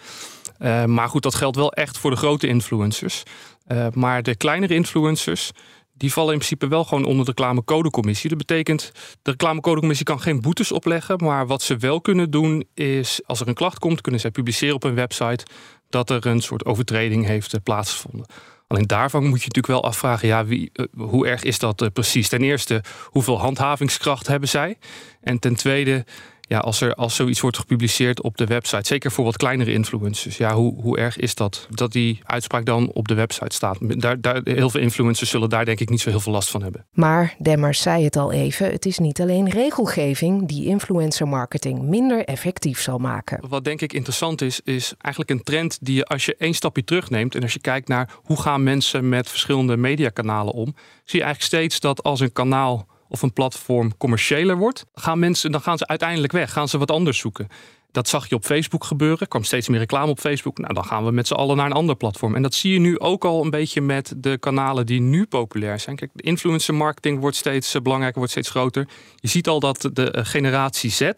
Uh, 0.61 0.85
maar 0.85 1.09
goed, 1.09 1.23
dat 1.23 1.35
geldt 1.35 1.55
wel 1.55 1.73
echt 1.73 1.97
voor 1.97 2.11
de 2.11 2.17
grote 2.17 2.47
influencers. 2.47 3.23
Uh, 3.67 3.87
maar 3.93 4.23
de 4.23 4.35
kleinere 4.35 4.73
influencers, 4.73 5.51
die 5.93 6.13
vallen 6.13 6.31
in 6.31 6.37
principe 6.37 6.67
wel 6.67 6.83
gewoon 6.83 7.05
onder 7.05 7.25
de 7.25 7.31
reclamecodecommissie. 7.31 8.29
Dat 8.29 8.37
betekent, 8.37 8.91
de 9.21 9.31
reclamecodecommissie 9.31 10.05
kan 10.05 10.21
geen 10.21 10.41
boetes 10.41 10.71
opleggen. 10.71 11.23
Maar 11.23 11.47
wat 11.47 11.61
ze 11.61 11.77
wel 11.77 12.01
kunnen 12.01 12.31
doen 12.31 12.65
is, 12.73 13.21
als 13.25 13.39
er 13.39 13.47
een 13.47 13.53
klacht 13.53 13.79
komt, 13.79 14.01
kunnen 14.01 14.21
zij 14.21 14.31
publiceren 14.31 14.75
op 14.75 14.83
een 14.83 14.95
website 14.95 15.45
dat 15.91 16.09
er 16.09 16.25
een 16.25 16.41
soort 16.41 16.65
overtreding 16.65 17.25
heeft 17.25 17.53
eh, 17.53 17.59
plaatsgevonden. 17.63 18.25
Alleen 18.67 18.87
daarvan 18.87 19.21
moet 19.21 19.41
je 19.41 19.47
natuurlijk 19.47 19.81
wel 19.81 19.83
afvragen, 19.83 20.27
ja, 20.27 20.45
wie, 20.45 20.69
eh, 20.73 20.85
hoe 20.97 21.27
erg 21.27 21.43
is 21.43 21.59
dat 21.59 21.81
eh, 21.81 21.87
precies? 21.93 22.29
Ten 22.29 22.41
eerste, 22.41 22.83
hoeveel 23.05 23.39
handhavingskracht 23.39 24.27
hebben 24.27 24.49
zij? 24.49 24.77
En 25.21 25.39
ten 25.39 25.55
tweede, 25.55 26.05
ja, 26.51 26.59
als 26.59 26.81
er 26.81 26.93
als 26.93 27.15
zoiets 27.15 27.41
wordt 27.41 27.57
gepubliceerd 27.57 28.21
op 28.21 28.37
de 28.37 28.45
website, 28.45 28.87
zeker 28.87 29.11
voor 29.11 29.25
wat 29.25 29.37
kleinere 29.37 29.73
influencers, 29.73 30.37
ja, 30.37 30.53
hoe, 30.53 30.81
hoe 30.81 30.97
erg 30.97 31.17
is 31.17 31.35
dat 31.35 31.67
dat 31.69 31.91
die 31.91 32.19
uitspraak 32.23 32.65
dan 32.65 32.91
op 32.93 33.07
de 33.07 33.13
website 33.13 33.55
staat? 33.55 33.77
Daar, 34.01 34.21
daar, 34.21 34.41
heel 34.43 34.69
veel 34.69 34.81
influencers 34.81 35.29
zullen 35.29 35.49
daar 35.49 35.65
denk 35.65 35.79
ik 35.79 35.89
niet 35.89 36.01
zo 36.01 36.09
heel 36.09 36.19
veel 36.19 36.31
last 36.31 36.49
van 36.49 36.63
hebben. 36.63 36.85
Maar 36.91 37.35
Demmers 37.37 37.81
zei 37.81 38.03
het 38.03 38.15
al 38.15 38.31
even: 38.31 38.71
het 38.71 38.85
is 38.85 38.97
niet 38.97 39.21
alleen 39.21 39.49
regelgeving 39.49 40.47
die 40.47 40.65
influencer 40.65 41.27
marketing 41.27 41.81
minder 41.81 42.25
effectief 42.25 42.81
zal 42.81 42.97
maken. 42.97 43.49
Wat 43.49 43.63
denk 43.63 43.81
ik 43.81 43.93
interessant 43.93 44.41
is, 44.41 44.61
is 44.63 44.93
eigenlijk 44.97 45.39
een 45.39 45.43
trend 45.43 45.77
die 45.81 45.95
je 45.95 46.05
als 46.05 46.25
je 46.25 46.35
één 46.35 46.53
stapje 46.53 46.83
terugneemt 46.83 47.35
en 47.35 47.41
als 47.41 47.53
je 47.53 47.59
kijkt 47.59 47.87
naar 47.87 48.09
hoe 48.15 48.41
gaan 48.41 48.63
mensen 48.63 49.09
met 49.09 49.29
verschillende 49.29 49.77
mediakanalen 49.77 50.53
om, 50.53 50.75
zie 51.05 51.19
je 51.19 51.25
eigenlijk 51.25 51.41
steeds 51.41 51.79
dat 51.79 52.03
als 52.03 52.19
een 52.19 52.33
kanaal 52.33 52.87
of 53.11 53.21
een 53.21 53.33
platform 53.33 53.97
commerciëler 53.97 54.57
wordt, 54.57 54.85
gaan 54.93 55.19
mensen, 55.19 55.51
dan 55.51 55.61
gaan 55.61 55.77
ze 55.77 55.87
uiteindelijk 55.87 56.33
weg, 56.33 56.51
gaan 56.51 56.67
ze 56.67 56.77
wat 56.77 56.91
anders 56.91 57.17
zoeken. 57.17 57.47
Dat 57.91 58.07
zag 58.07 58.29
je 58.29 58.35
op 58.35 58.45
Facebook 58.45 58.83
gebeuren. 58.83 59.19
Er 59.19 59.27
kwam 59.27 59.43
steeds 59.43 59.67
meer 59.67 59.79
reclame 59.79 60.11
op 60.11 60.19
Facebook. 60.19 60.57
Nou, 60.57 60.73
dan 60.73 60.85
gaan 60.85 61.05
we 61.05 61.11
met 61.11 61.27
z'n 61.27 61.33
allen 61.33 61.57
naar 61.57 61.65
een 61.65 61.71
ander 61.71 61.95
platform. 61.95 62.35
En 62.35 62.41
dat 62.41 62.53
zie 62.53 62.73
je 62.73 62.79
nu 62.79 62.99
ook 62.99 63.25
al 63.25 63.43
een 63.43 63.49
beetje 63.49 63.81
met 63.81 64.13
de 64.17 64.37
kanalen 64.37 64.85
die 64.85 65.01
nu 65.01 65.25
populair 65.25 65.79
zijn. 65.79 65.95
Kijk, 65.95 66.11
influencer 66.15 66.73
marketing 66.75 67.19
wordt 67.19 67.35
steeds 67.35 67.73
eh, 67.73 67.81
belangrijker, 67.81 68.17
wordt 68.17 68.33
steeds 68.33 68.49
groter. 68.49 68.87
Je 69.15 69.27
ziet 69.27 69.47
al 69.47 69.59
dat 69.59 69.89
de 69.93 70.11
eh, 70.11 70.25
generatie 70.25 70.89
Z, 70.89 71.11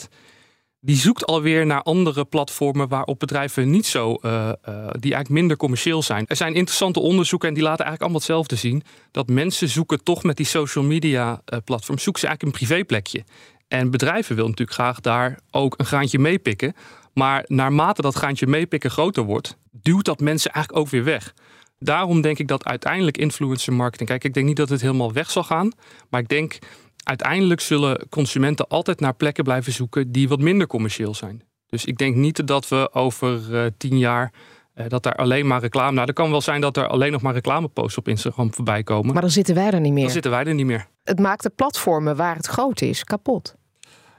die 0.86 0.96
zoekt 0.96 1.26
alweer 1.26 1.66
naar 1.66 1.82
andere 1.82 2.26
platformen 2.26 2.88
waarop 2.88 3.20
bedrijven 3.20 3.70
niet 3.70 3.86
zo, 3.86 4.18
uh, 4.22 4.32
uh, 4.32 4.52
die 4.76 5.14
eigenlijk 5.14 5.30
minder 5.30 5.58
commercieel 5.58 6.02
zijn. 6.02 6.26
Er 6.28 6.36
zijn 6.36 6.54
interessante 6.54 7.00
onderzoeken 7.00 7.48
en 7.48 7.54
die 7.54 7.64
laten 7.64 7.86
eigenlijk 7.86 8.02
allemaal 8.02 8.20
hetzelfde 8.20 8.68
zien. 8.68 8.84
Dat 9.12 9.28
mensen 9.28 9.70
zoeken 9.70 10.04
toch 10.04 10.24
met 10.24 10.38
die 10.38 10.46
social 10.46 10.84
media 10.84 11.30
uh, 11.32 11.60
platforms, 11.66 12.04
zoeken 12.04 12.22
ze 12.22 12.28
eigenlijk 12.28 12.56
een 12.56 12.68
privéplekje. 12.68 13.24
En 13.68 13.92
bedrijven 13.92 14.36
willen 14.36 14.50
natuurlijk 14.50 14.78
graag 14.78 15.00
daar 15.00 15.40
ook 15.52 15.74
een 15.78 15.86
graantje 15.86 16.20
meepikken. 16.20 16.76
Maar 17.14 17.44
naarmate 17.48 18.02
dat 18.02 18.16
graantje 18.16 18.48
meepikken 18.48 18.92
groter 18.92 19.24
wordt, 19.24 19.58
duwt 19.72 20.06
dat 20.06 20.20
mensen 20.20 20.52
eigenlijk 20.52 20.86
ook 20.86 20.92
weer 20.92 21.04
weg. 21.04 21.34
Daarom 21.80 22.22
denk 22.22 22.40
ik 22.40 22.48
dat 22.48 22.66
uiteindelijk 22.66 23.18
influencer 23.18 23.74
marketing. 23.74 24.10
Kijk, 24.10 24.24
ik 24.24 24.34
denk 24.34 24.46
niet 24.46 24.58
dat 24.58 24.70
het 24.70 24.82
helemaal 24.82 25.14
weg 25.14 25.32
zal 25.32 25.44
gaan. 25.44 25.72
Maar 26.10 26.22
ik 26.22 26.28
denk 26.28 26.60
uiteindelijk 27.04 27.62
zullen 27.62 28.08
consumenten 28.10 28.68
altijd 28.68 29.00
naar 29.00 29.14
plekken 29.14 29.44
blijven 29.44 29.74
zoeken 29.74 30.12
die 30.12 30.28
wat 30.28 30.40
minder 30.40 30.68
commercieel 30.68 31.14
zijn. 31.14 31.44
Dus 31.68 31.86
ik 31.86 31.98
denk 31.98 32.16
niet 32.16 32.48
dat 32.48 32.68
we 32.68 32.94
over 32.94 33.42
uh, 33.52 33.66
tien 33.78 33.98
jaar 33.98 34.34
uh, 34.76 34.86
dat 34.88 35.04
daar 35.04 35.16
alleen 35.16 35.48
maar 35.48 35.62
reclame. 35.62 35.92
Nou, 35.92 36.08
er 36.08 36.14
kan 36.14 36.32
wel 36.32 36.42
zijn 36.42 36.62
dat 36.62 36.78
er 36.78 36.88
alleen 36.88 37.12
nog 37.12 37.22
maar 37.22 37.34
reclameposts 37.34 37.98
op 37.98 38.08
Instagram 38.08 38.54
voorbij 38.54 38.84
komen. 38.84 39.14
Maar 39.14 39.22
dan 39.22 39.32
zitten 39.32 39.56
wij 39.56 39.72
er 39.72 39.80
niet 39.80 39.94
meer. 39.94 40.04
Dan 40.04 40.12
zitten 40.12 40.32
wij 40.32 40.44
er 40.44 40.54
niet 40.54 40.66
meer. 40.66 40.88
Het 41.04 41.20
maakt 41.20 41.44
de 41.44 41.50
platformen 41.50 42.16
waar 42.16 42.36
het 42.36 42.48
groot 42.48 42.82
is 42.82 43.04
kapot. 43.04 43.56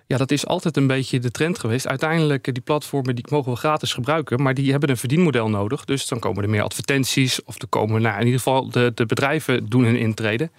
Ja, 0.07 0.17
dat 0.17 0.31
is 0.31 0.47
altijd 0.47 0.77
een 0.77 0.87
beetje 0.87 1.19
de 1.19 1.31
trend 1.31 1.59
geweest. 1.59 1.87
Uiteindelijk, 1.87 2.55
die 2.55 2.63
platformen 2.63 3.15
die 3.15 3.25
mogen 3.31 3.53
we 3.53 3.59
gratis 3.59 3.93
gebruiken, 3.93 4.43
maar 4.43 4.55
die 4.55 4.71
hebben 4.71 4.91
een 4.91 4.97
verdienmodel 4.97 5.49
nodig. 5.49 5.85
Dus 5.85 6.09
dan 6.09 6.19
komen 6.19 6.43
er 6.43 6.51
meer 6.51 6.63
advertenties 6.63 7.43
of 7.43 7.63
er 7.63 7.69
komen, 7.69 8.03
nou, 8.03 8.15
in 8.15 8.25
ieder 8.25 8.41
geval, 8.41 8.71
de, 8.71 8.93
de 8.95 9.07
bedrijven 9.07 9.67
doen 9.67 9.85
hun 9.85 9.97
intrede. 9.97 10.51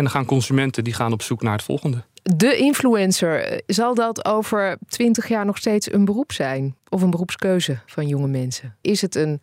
En 0.00 0.06
dan 0.06 0.14
gaan 0.14 0.24
consumenten 0.24 0.84
die 0.84 0.92
gaan 0.92 1.12
op 1.12 1.22
zoek 1.22 1.42
naar 1.42 1.52
het 1.52 1.62
volgende. 1.62 2.04
De 2.22 2.56
influencer, 2.56 3.60
zal 3.66 3.94
dat 3.94 4.24
over 4.24 4.78
twintig 4.88 5.28
jaar 5.28 5.44
nog 5.44 5.56
steeds 5.56 5.92
een 5.92 6.04
beroep 6.04 6.32
zijn? 6.32 6.76
Of 6.88 7.02
een 7.02 7.10
beroepskeuze 7.10 7.78
van 7.86 8.08
jonge 8.08 8.28
mensen? 8.28 8.76
Is 8.80 9.00
het 9.00 9.14
een 9.14 9.40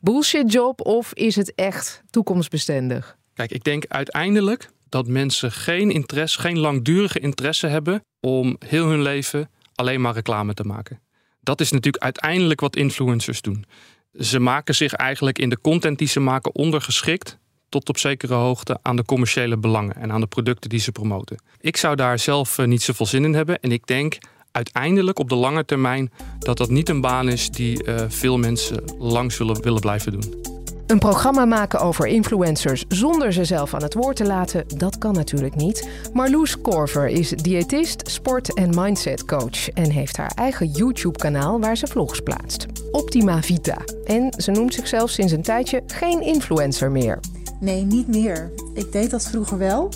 bullshit 0.00 0.52
job 0.52 0.80
of 0.80 1.12
is 1.14 1.36
het 1.36 1.54
echt 1.54 2.02
toekomstbestendig? 2.10 3.16
Kijk, 3.34 3.50
ik 3.50 3.64
denk 3.64 3.84
uiteindelijk 3.88 4.70
dat 4.88 5.06
mensen 5.06 5.52
geen 5.52 5.90
interesse, 5.90 6.40
geen 6.40 6.58
langdurige 6.58 7.18
interesse 7.18 7.66
hebben 7.66 8.04
om 8.20 8.56
heel 8.66 8.86
hun 8.86 9.02
leven 9.02 9.50
alleen 9.74 10.00
maar 10.00 10.14
reclame 10.14 10.54
te 10.54 10.64
maken. 10.64 11.00
Dat 11.40 11.60
is 11.60 11.70
natuurlijk 11.70 12.04
uiteindelijk 12.04 12.60
wat 12.60 12.76
influencers 12.76 13.40
doen. 13.40 13.64
Ze 14.12 14.38
maken 14.40 14.74
zich 14.74 14.92
eigenlijk 14.92 15.38
in 15.38 15.48
de 15.48 15.60
content 15.60 15.98
die 15.98 16.08
ze 16.08 16.20
maken 16.20 16.54
ondergeschikt 16.54 17.38
tot 17.68 17.88
op 17.88 17.98
zekere 17.98 18.34
hoogte 18.34 18.78
aan 18.82 18.96
de 18.96 19.04
commerciële 19.04 19.56
belangen 19.56 19.96
en 19.96 20.12
aan 20.12 20.20
de 20.20 20.26
producten 20.26 20.70
die 20.70 20.80
ze 20.80 20.92
promoten. 20.92 21.36
Ik 21.60 21.76
zou 21.76 21.96
daar 21.96 22.18
zelf 22.18 22.58
niet 22.58 22.82
zoveel 22.82 23.06
zin 23.06 23.24
in 23.24 23.34
hebben 23.34 23.60
en 23.60 23.72
ik 23.72 23.86
denk 23.86 24.18
uiteindelijk 24.52 25.18
op 25.18 25.28
de 25.28 25.34
lange 25.34 25.64
termijn 25.64 26.12
dat 26.38 26.56
dat 26.56 26.70
niet 26.70 26.88
een 26.88 27.00
baan 27.00 27.28
is 27.28 27.50
die 27.50 27.84
uh, 27.84 27.94
veel 28.08 28.38
mensen 28.38 28.82
lang 28.98 29.32
zullen 29.32 29.62
willen 29.62 29.80
blijven 29.80 30.12
doen. 30.12 30.54
Een 30.86 30.98
programma 30.98 31.44
maken 31.44 31.80
over 31.80 32.06
influencers 32.06 32.84
zonder 32.88 33.32
ze 33.32 33.44
zelf 33.44 33.74
aan 33.74 33.82
het 33.82 33.94
woord 33.94 34.16
te 34.16 34.26
laten, 34.26 34.64
dat 34.76 34.98
kan 34.98 35.14
natuurlijk 35.14 35.54
niet. 35.54 35.88
Marloes 36.12 36.60
Korver 36.60 37.08
is 37.08 37.30
diëtist, 37.30 38.10
sport- 38.10 38.54
en 38.54 38.70
mindset 38.74 39.24
coach 39.24 39.68
en 39.68 39.90
heeft 39.90 40.16
haar 40.16 40.32
eigen 40.34 40.68
YouTube-kanaal 40.68 41.60
waar 41.60 41.76
ze 41.76 41.86
vlogs 41.86 42.20
plaatst. 42.20 42.66
Optima 42.90 43.42
Vita. 43.42 43.78
En 44.04 44.34
ze 44.36 44.50
noemt 44.50 44.74
zichzelf 44.74 45.10
sinds 45.10 45.32
een 45.32 45.42
tijdje 45.42 45.82
geen 45.86 46.20
influencer 46.20 46.90
meer. 46.90 47.20
Nee, 47.60 47.82
niet 47.84 48.08
meer. 48.08 48.50
Ik 48.74 48.92
deed 48.92 49.10
dat 49.10 49.24
vroeger 49.24 49.58
wel, 49.58 49.92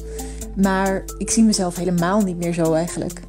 maar 0.57 1.05
ik 1.19 1.31
zie 1.31 1.45
mezelf 1.45 1.76
helemaal 1.76 2.21
niet 2.21 2.37
meer 2.37 2.52
zo 2.52 2.73
eigenlijk 2.73 3.21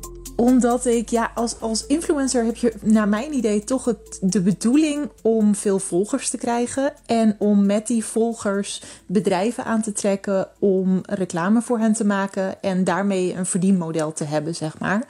omdat 0.41 0.85
ik, 0.85 1.09
ja, 1.09 1.31
als, 1.35 1.59
als 1.59 1.85
influencer 1.85 2.45
heb 2.45 2.55
je 2.55 2.73
naar 2.81 3.07
mijn 3.07 3.33
idee 3.33 3.63
toch 3.63 3.85
het, 3.85 4.19
de 4.21 4.41
bedoeling 4.41 5.09
om 5.21 5.55
veel 5.55 5.79
volgers 5.79 6.29
te 6.29 6.37
krijgen. 6.37 6.93
En 7.05 7.35
om 7.39 7.65
met 7.65 7.87
die 7.87 8.05
volgers 8.05 8.81
bedrijven 9.05 9.65
aan 9.65 9.81
te 9.81 9.91
trekken 9.91 10.47
om 10.59 11.01
reclame 11.05 11.61
voor 11.61 11.79
hen 11.79 11.93
te 11.93 12.05
maken. 12.05 12.61
En 12.61 12.83
daarmee 12.83 13.33
een 13.33 13.45
verdienmodel 13.45 14.13
te 14.13 14.23
hebben, 14.23 14.55
zeg 14.55 14.79
maar. 14.79 15.05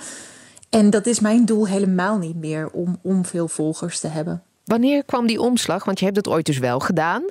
En 0.69 0.89
dat 0.89 1.05
is 1.05 1.19
mijn 1.19 1.45
doel 1.45 1.67
helemaal 1.67 2.17
niet 2.17 2.35
meer 2.35 2.69
om, 2.71 2.99
om 3.01 3.25
veel 3.25 3.47
volgers 3.47 3.99
te 3.99 4.07
hebben. 4.07 4.43
Wanneer 4.71 5.03
kwam 5.03 5.27
die 5.27 5.41
omslag? 5.41 5.85
Want 5.85 5.99
je 5.99 6.05
hebt 6.05 6.17
het 6.17 6.27
ooit 6.27 6.45
dus 6.45 6.57
wel 6.57 6.79
gedaan. 6.79 7.23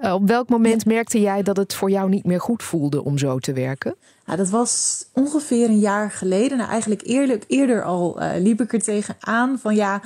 Uh, 0.00 0.14
op 0.14 0.28
welk 0.28 0.48
moment 0.48 0.82
ja. 0.84 0.92
merkte 0.92 1.20
jij 1.20 1.42
dat 1.42 1.56
het 1.56 1.74
voor 1.74 1.90
jou 1.90 2.08
niet 2.08 2.24
meer 2.24 2.40
goed 2.40 2.62
voelde 2.62 3.04
om 3.04 3.18
zo 3.18 3.38
te 3.38 3.52
werken? 3.52 3.94
Ja, 4.26 4.36
dat 4.36 4.50
was 4.50 5.04
ongeveer 5.12 5.68
een 5.68 5.78
jaar 5.78 6.10
geleden. 6.10 6.58
Nou, 6.58 6.70
eigenlijk 6.70 7.02
eerlijk, 7.04 7.44
eerder 7.46 7.84
al 7.84 8.22
uh, 8.22 8.30
liep 8.38 8.60
ik 8.60 8.72
er 8.72 8.82
tegenaan 8.82 9.58
van 9.58 9.74
ja, 9.74 10.00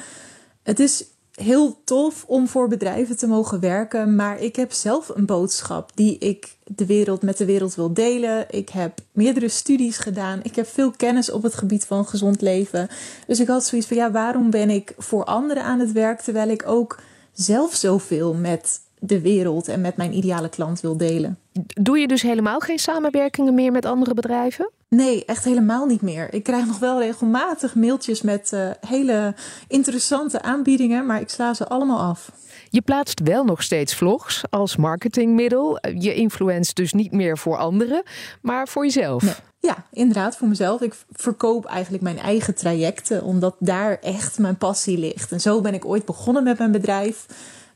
het 0.62 0.80
is 0.80 1.04
heel 1.42 1.80
tof 1.84 2.24
om 2.26 2.48
voor 2.48 2.68
bedrijven 2.68 3.16
te 3.16 3.26
mogen 3.26 3.60
werken, 3.60 4.14
maar 4.14 4.40
ik 4.40 4.56
heb 4.56 4.72
zelf 4.72 5.08
een 5.08 5.26
boodschap 5.26 5.90
die 5.94 6.18
ik 6.18 6.56
de 6.64 6.86
wereld 6.86 7.22
met 7.22 7.36
de 7.36 7.44
wereld 7.44 7.74
wil 7.74 7.94
delen. 7.94 8.46
Ik 8.50 8.68
heb 8.68 8.98
meerdere 9.12 9.48
studies 9.48 9.98
gedaan. 9.98 10.40
Ik 10.42 10.56
heb 10.56 10.66
veel 10.66 10.90
kennis 10.90 11.30
op 11.30 11.42
het 11.42 11.54
gebied 11.54 11.84
van 11.84 12.06
gezond 12.06 12.40
leven. 12.40 12.88
Dus 13.26 13.40
ik 13.40 13.48
had 13.48 13.64
zoiets 13.64 13.86
van 13.86 13.96
ja, 13.96 14.10
waarom 14.10 14.50
ben 14.50 14.70
ik 14.70 14.94
voor 14.98 15.24
anderen 15.24 15.62
aan 15.62 15.80
het 15.80 15.92
werk 15.92 16.20
terwijl 16.20 16.48
ik 16.48 16.62
ook 16.66 16.98
zelf 17.32 17.74
zoveel 17.74 18.34
met 18.34 18.80
de 18.98 19.20
wereld 19.20 19.68
en 19.68 19.80
met 19.80 19.96
mijn 19.96 20.16
ideale 20.16 20.48
klant 20.48 20.80
wil 20.80 20.96
delen. 20.96 21.38
Doe 21.80 21.98
je 21.98 22.08
dus 22.08 22.22
helemaal 22.22 22.60
geen 22.60 22.78
samenwerkingen 22.78 23.54
meer 23.54 23.72
met 23.72 23.84
andere 23.84 24.14
bedrijven? 24.14 24.70
Nee, 24.90 25.24
echt 25.24 25.44
helemaal 25.44 25.86
niet 25.86 26.02
meer. 26.02 26.34
Ik 26.34 26.42
krijg 26.42 26.66
nog 26.66 26.78
wel 26.78 27.00
regelmatig 27.00 27.74
mailtjes 27.74 28.22
met 28.22 28.50
uh, 28.54 28.70
hele 28.80 29.34
interessante 29.68 30.42
aanbiedingen, 30.42 31.06
maar 31.06 31.20
ik 31.20 31.28
sla 31.28 31.54
ze 31.54 31.68
allemaal 31.68 31.98
af. 31.98 32.32
Je 32.68 32.80
plaatst 32.80 33.20
wel 33.20 33.44
nog 33.44 33.62
steeds 33.62 33.94
vlogs 33.94 34.42
als 34.50 34.76
marketingmiddel. 34.76 35.78
Je 35.98 36.14
influence 36.14 36.74
dus 36.74 36.92
niet 36.92 37.12
meer 37.12 37.38
voor 37.38 37.56
anderen, 37.56 38.02
maar 38.42 38.68
voor 38.68 38.84
jezelf. 38.84 39.22
Nee. 39.22 39.34
Ja, 39.60 39.84
inderdaad, 39.92 40.36
voor 40.36 40.48
mezelf. 40.48 40.80
Ik 40.80 40.94
verkoop 41.10 41.64
eigenlijk 41.64 42.02
mijn 42.02 42.18
eigen 42.18 42.54
trajecten, 42.54 43.22
omdat 43.22 43.56
daar 43.58 43.98
echt 43.98 44.38
mijn 44.38 44.56
passie 44.56 44.98
ligt. 44.98 45.32
En 45.32 45.40
zo 45.40 45.60
ben 45.60 45.74
ik 45.74 45.84
ooit 45.84 46.04
begonnen 46.04 46.42
met 46.42 46.58
mijn 46.58 46.72
bedrijf 46.72 47.26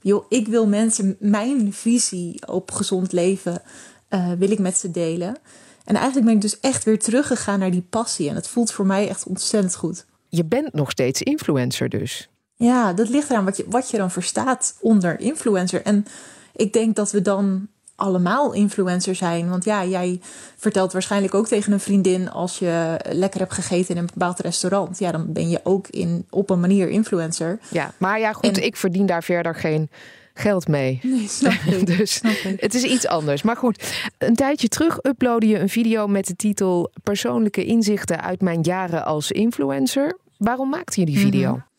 joh, 0.04 0.24
ik 0.28 0.48
wil 0.48 0.66
mensen 0.66 1.16
mijn 1.18 1.72
visie 1.72 2.46
op 2.46 2.70
gezond 2.70 3.12
leven, 3.12 3.62
uh, 4.10 4.32
wil 4.38 4.50
ik 4.50 4.58
met 4.58 4.76
ze 4.76 4.90
delen. 4.90 5.36
En 5.84 5.94
eigenlijk 5.94 6.26
ben 6.26 6.34
ik 6.34 6.40
dus 6.40 6.60
echt 6.60 6.84
weer 6.84 6.98
teruggegaan 6.98 7.58
naar 7.58 7.70
die 7.70 7.86
passie. 7.90 8.28
En 8.28 8.34
het 8.34 8.48
voelt 8.48 8.72
voor 8.72 8.86
mij 8.86 9.08
echt 9.08 9.26
ontzettend 9.26 9.76
goed. 9.76 10.06
Je 10.28 10.44
bent 10.44 10.72
nog 10.72 10.90
steeds 10.90 11.22
influencer 11.22 11.88
dus. 11.88 12.28
Ja, 12.56 12.92
dat 12.92 13.08
ligt 13.08 13.30
eraan 13.30 13.44
wat 13.44 13.56
je, 13.56 13.64
wat 13.68 13.90
je 13.90 13.96
dan 13.96 14.10
verstaat 14.10 14.76
onder 14.80 15.20
influencer. 15.20 15.82
En 15.82 16.06
ik 16.52 16.72
denk 16.72 16.96
dat 16.96 17.10
we 17.10 17.22
dan 17.22 17.68
allemaal 17.96 18.52
influencer 18.52 19.14
zijn. 19.14 19.48
Want 19.48 19.64
ja, 19.64 19.84
jij 19.84 20.20
vertelt 20.56 20.92
waarschijnlijk 20.92 21.34
ook 21.34 21.46
tegen 21.46 21.72
een 21.72 21.80
vriendin 21.80 22.30
als 22.30 22.58
je 22.58 23.00
lekker 23.08 23.40
hebt 23.40 23.52
gegeten 23.52 23.94
in 23.94 24.00
een 24.00 24.10
bepaald 24.12 24.40
restaurant. 24.40 24.98
Ja, 24.98 25.12
dan 25.12 25.32
ben 25.32 25.48
je 25.48 25.60
ook 25.62 25.88
in, 25.88 26.26
op 26.30 26.50
een 26.50 26.60
manier 26.60 26.88
influencer. 26.88 27.58
Ja, 27.70 27.92
maar 27.96 28.20
ja, 28.20 28.32
goed, 28.32 28.56
en, 28.56 28.64
ik 28.64 28.76
verdien 28.76 29.06
daar 29.06 29.22
verder 29.22 29.54
geen 29.54 29.90
geld 30.34 30.68
mee. 30.68 31.00
Nee, 31.02 31.28
snap 31.28 31.52
ik. 31.52 31.86
dus 31.96 32.14
snap 32.14 32.32
ik. 32.32 32.60
het 32.60 32.74
is 32.74 32.82
iets 32.82 33.06
anders. 33.06 33.42
Maar 33.42 33.56
goed, 33.56 33.94
een 34.18 34.34
tijdje 34.34 34.68
terug 34.68 34.98
uploadde 35.02 35.46
je 35.46 35.58
een 35.58 35.68
video 35.68 36.06
met 36.06 36.26
de 36.26 36.36
titel 36.36 36.90
Persoonlijke 37.02 37.64
inzichten 37.64 38.20
uit 38.20 38.40
mijn 38.40 38.60
jaren 38.60 39.04
als 39.04 39.30
influencer. 39.30 40.18
Waarom 40.36 40.68
maakte 40.68 41.00
je 41.00 41.06
die 41.06 41.18
video? 41.18 41.48
Mm 41.48 41.54
-hmm. 41.54 41.72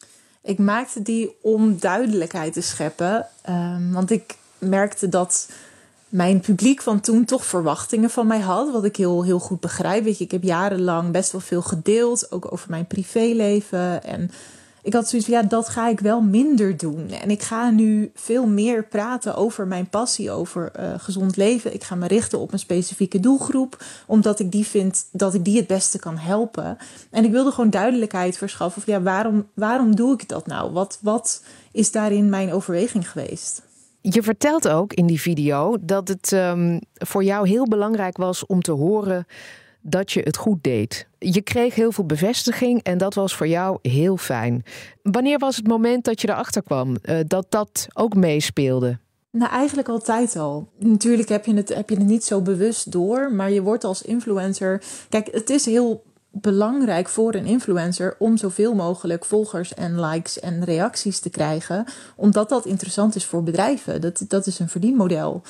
Ik 0.44 0.58
maakte 0.58 1.02
die 1.02 1.36
om 1.42 1.80
duidelijkheid 1.80 2.54
te 2.54 2.62
scheppen. 2.62 3.28
Ehm, 3.42 3.92
want 3.92 4.12
ik 4.12 4.36
merkte 4.58 5.10
dat 5.10 5.50
mijn 6.10 6.40
publiek 6.40 6.82
van 6.82 7.00
toen 7.00 7.26
toch 7.26 7.46
verwachtingen 7.46 8.10
van 8.10 8.28
mij 8.28 8.40
had. 8.40 8.72
Wat 8.72 8.86
ik 8.86 8.96
heel, 8.96 9.24
heel 9.24 9.40
goed 9.40 9.60
begrijp. 9.60 10.04
Weet 10.04 10.18
je, 10.18 10.24
ik 10.24 10.32
heb 10.32 10.44
jarenlang 10.44 11.12
best 11.12 11.32
wel 11.32 11.42
veel 11.42 11.62
gedeeld. 11.62 12.32
Ook 12.32 12.52
over 12.52 12.70
mijn 12.70 12.88
privéleven. 12.88 14.04
En 14.04 14.32
ik 14.86 14.94
had 14.94 15.10
zoiets 15.10 15.28
van, 15.28 15.38
ja, 15.38 15.44
dat 15.44 15.70
ga 15.70 15.88
ik 15.88 16.00
wel 16.00 16.22
minder 16.22 16.78
doen. 16.78 17.10
En 17.10 17.30
ik 17.30 17.42
ga 17.42 17.70
nu 17.70 18.12
veel 18.14 18.48
meer 18.48 18.84
praten 18.84 19.36
over 19.36 19.68
mijn 19.68 19.90
passie, 19.90 20.32
over 20.32 20.72
uh, 20.80 20.94
gezond 20.98 21.38
leven. 21.38 21.74
Ik 21.74 21.84
ga 21.84 21.96
me 21.96 22.08
richten 22.08 22.40
op 22.40 22.54
een 22.54 22.60
specifieke 22.60 23.20
doelgroep, 23.20 23.84
omdat 24.08 24.40
ik 24.40 24.52
die 24.52 24.66
vind 24.66 25.08
dat 25.12 25.34
ik 25.34 25.46
die 25.46 25.58
het 25.58 25.68
beste 25.68 26.00
kan 26.00 26.18
helpen. 26.18 26.78
En 27.10 27.24
ik 27.24 27.32
wilde 27.32 27.52
gewoon 27.52 27.70
duidelijkheid 27.70 28.38
verschaffen 28.38 28.82
van, 28.82 28.94
ja, 28.94 29.02
waarom, 29.02 29.48
waarom 29.54 29.96
doe 29.96 30.14
ik 30.14 30.30
dat 30.30 30.48
nou? 30.48 30.72
Wat, 30.72 31.00
wat 31.02 31.44
is 31.72 31.92
daarin 31.92 32.30
mijn 32.30 32.54
overweging 32.54 33.12
geweest? 33.12 33.62
Je 34.02 34.24
vertelt 34.24 34.68
ook 34.68 34.94
in 34.94 35.06
die 35.06 35.22
video 35.22 35.78
dat 35.82 36.08
het 36.08 36.32
um, 36.32 36.80
voor 36.94 37.24
jou 37.24 37.48
heel 37.48 37.68
belangrijk 37.68 38.18
was 38.18 38.46
om 38.46 38.62
te 38.62 38.72
horen 38.72 39.26
dat 39.88 40.12
je 40.12 40.22
het 40.22 40.38
goed 40.38 40.64
deed. 40.64 41.08
Je 41.20 41.42
kreeg 41.42 41.76
heel 41.76 41.92
veel 41.92 42.06
bevestiging 42.06 42.84
en 42.84 42.98
dat 42.98 43.14
was 43.14 43.36
voor 43.36 43.48
jou 43.48 43.78
heel 43.82 44.18
fijn. 44.18 44.64
Wanneer 45.02 45.38
was 45.38 45.56
het 45.56 45.68
moment 45.68 46.04
dat 46.04 46.22
je 46.22 46.30
erachter 46.30 46.64
kwam 46.64 46.96
uh, 47.02 47.20
dat 47.28 47.46
dat 47.50 47.88
ook 47.94 48.16
meespeelde? 48.16 48.98
Nou, 49.32 49.52
eigenlijk 49.52 49.88
altijd 49.88 50.36
al. 50.36 50.70
Natuurlijk 50.80 51.30
heb 51.30 51.46
je, 51.46 51.54
het, 51.54 51.76
heb 51.76 51.90
je 51.90 51.96
het 51.96 52.06
niet 52.06 52.24
zo 52.24 52.42
bewust 52.42 52.92
door, 52.92 53.34
maar 53.34 53.52
je 53.52 53.62
wordt 53.62 53.84
als 53.84 54.02
influencer. 54.02 54.84
Kijk, 55.10 55.28
het 55.32 55.50
is 55.50 55.66
heel 55.66 56.04
belangrijk 56.32 57.10
voor 57.10 57.34
een 57.34 57.46
influencer 57.46 58.16
om 58.20 58.38
zoveel 58.38 58.74
mogelijk 58.74 59.26
volgers 59.26 59.74
en 59.74 60.00
likes 60.00 60.40
en 60.40 60.64
reacties 60.64 61.20
te 61.20 61.30
krijgen, 61.30 61.86
omdat 62.16 62.50
dat 62.50 62.66
interessant 62.66 63.16
is 63.16 63.26
voor 63.26 63.44
bedrijven. 63.44 64.02
Dat, 64.02 64.26
dat 64.28 64.48
is 64.48 64.60
een 64.60 64.70
verdienmodel. 64.70 65.42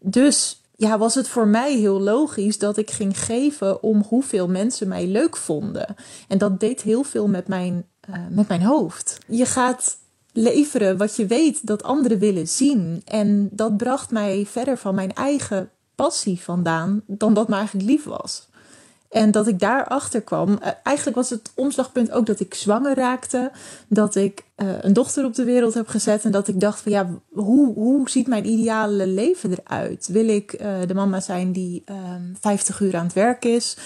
Dus 0.00 0.62
ja, 0.80 0.98
was 0.98 1.14
het 1.14 1.28
voor 1.28 1.48
mij 1.48 1.74
heel 1.74 2.00
logisch 2.00 2.58
dat 2.58 2.76
ik 2.76 2.90
ging 2.90 3.18
geven 3.18 3.82
om 3.82 4.04
hoeveel 4.08 4.48
mensen 4.48 4.88
mij 4.88 5.06
leuk 5.06 5.36
vonden. 5.36 5.94
En 6.28 6.38
dat 6.38 6.60
deed 6.60 6.82
heel 6.82 7.02
veel 7.02 7.28
met 7.28 7.48
mijn, 7.48 7.86
uh, 8.10 8.16
met 8.30 8.48
mijn 8.48 8.62
hoofd. 8.62 9.18
Je 9.26 9.46
gaat 9.46 9.98
leveren 10.32 10.96
wat 10.96 11.16
je 11.16 11.26
weet 11.26 11.66
dat 11.66 11.82
anderen 11.82 12.18
willen 12.18 12.48
zien. 12.48 13.02
En 13.04 13.48
dat 13.52 13.76
bracht 13.76 14.10
mij 14.10 14.46
verder 14.46 14.78
van 14.78 14.94
mijn 14.94 15.14
eigen 15.14 15.70
passie 15.94 16.40
vandaan 16.40 17.02
dan 17.06 17.34
dat 17.34 17.48
me 17.48 17.54
eigenlijk 17.54 17.88
lief 17.88 18.04
was. 18.04 18.48
En 19.08 19.30
dat 19.30 19.46
ik 19.46 19.58
daarachter 19.58 20.22
kwam. 20.22 20.58
Eh, 20.60 20.70
eigenlijk 20.82 21.16
was 21.16 21.30
het 21.30 21.50
omslagpunt 21.54 22.10
ook 22.10 22.26
dat 22.26 22.40
ik 22.40 22.54
zwanger 22.54 22.94
raakte. 22.94 23.50
Dat 23.88 24.14
ik 24.14 24.44
uh, 24.56 24.68
een 24.80 24.92
dochter 24.92 25.24
op 25.24 25.34
de 25.34 25.44
wereld 25.44 25.74
heb 25.74 25.88
gezet. 25.88 26.24
En 26.24 26.30
dat 26.30 26.48
ik 26.48 26.60
dacht 26.60 26.80
van 26.80 26.92
ja, 26.92 27.08
hoe, 27.32 27.74
hoe 27.74 28.10
ziet 28.10 28.26
mijn 28.26 28.46
ideale 28.46 29.06
leven 29.06 29.50
eruit? 29.50 30.06
Wil 30.06 30.28
ik 30.28 30.52
uh, 30.52 30.76
de 30.86 30.94
mama 30.94 31.20
zijn 31.20 31.52
die 31.52 31.84
50 32.40 32.80
uur 32.80 32.96
aan 32.96 33.04
het 33.04 33.12
werk 33.12 33.44
is? 33.44 33.76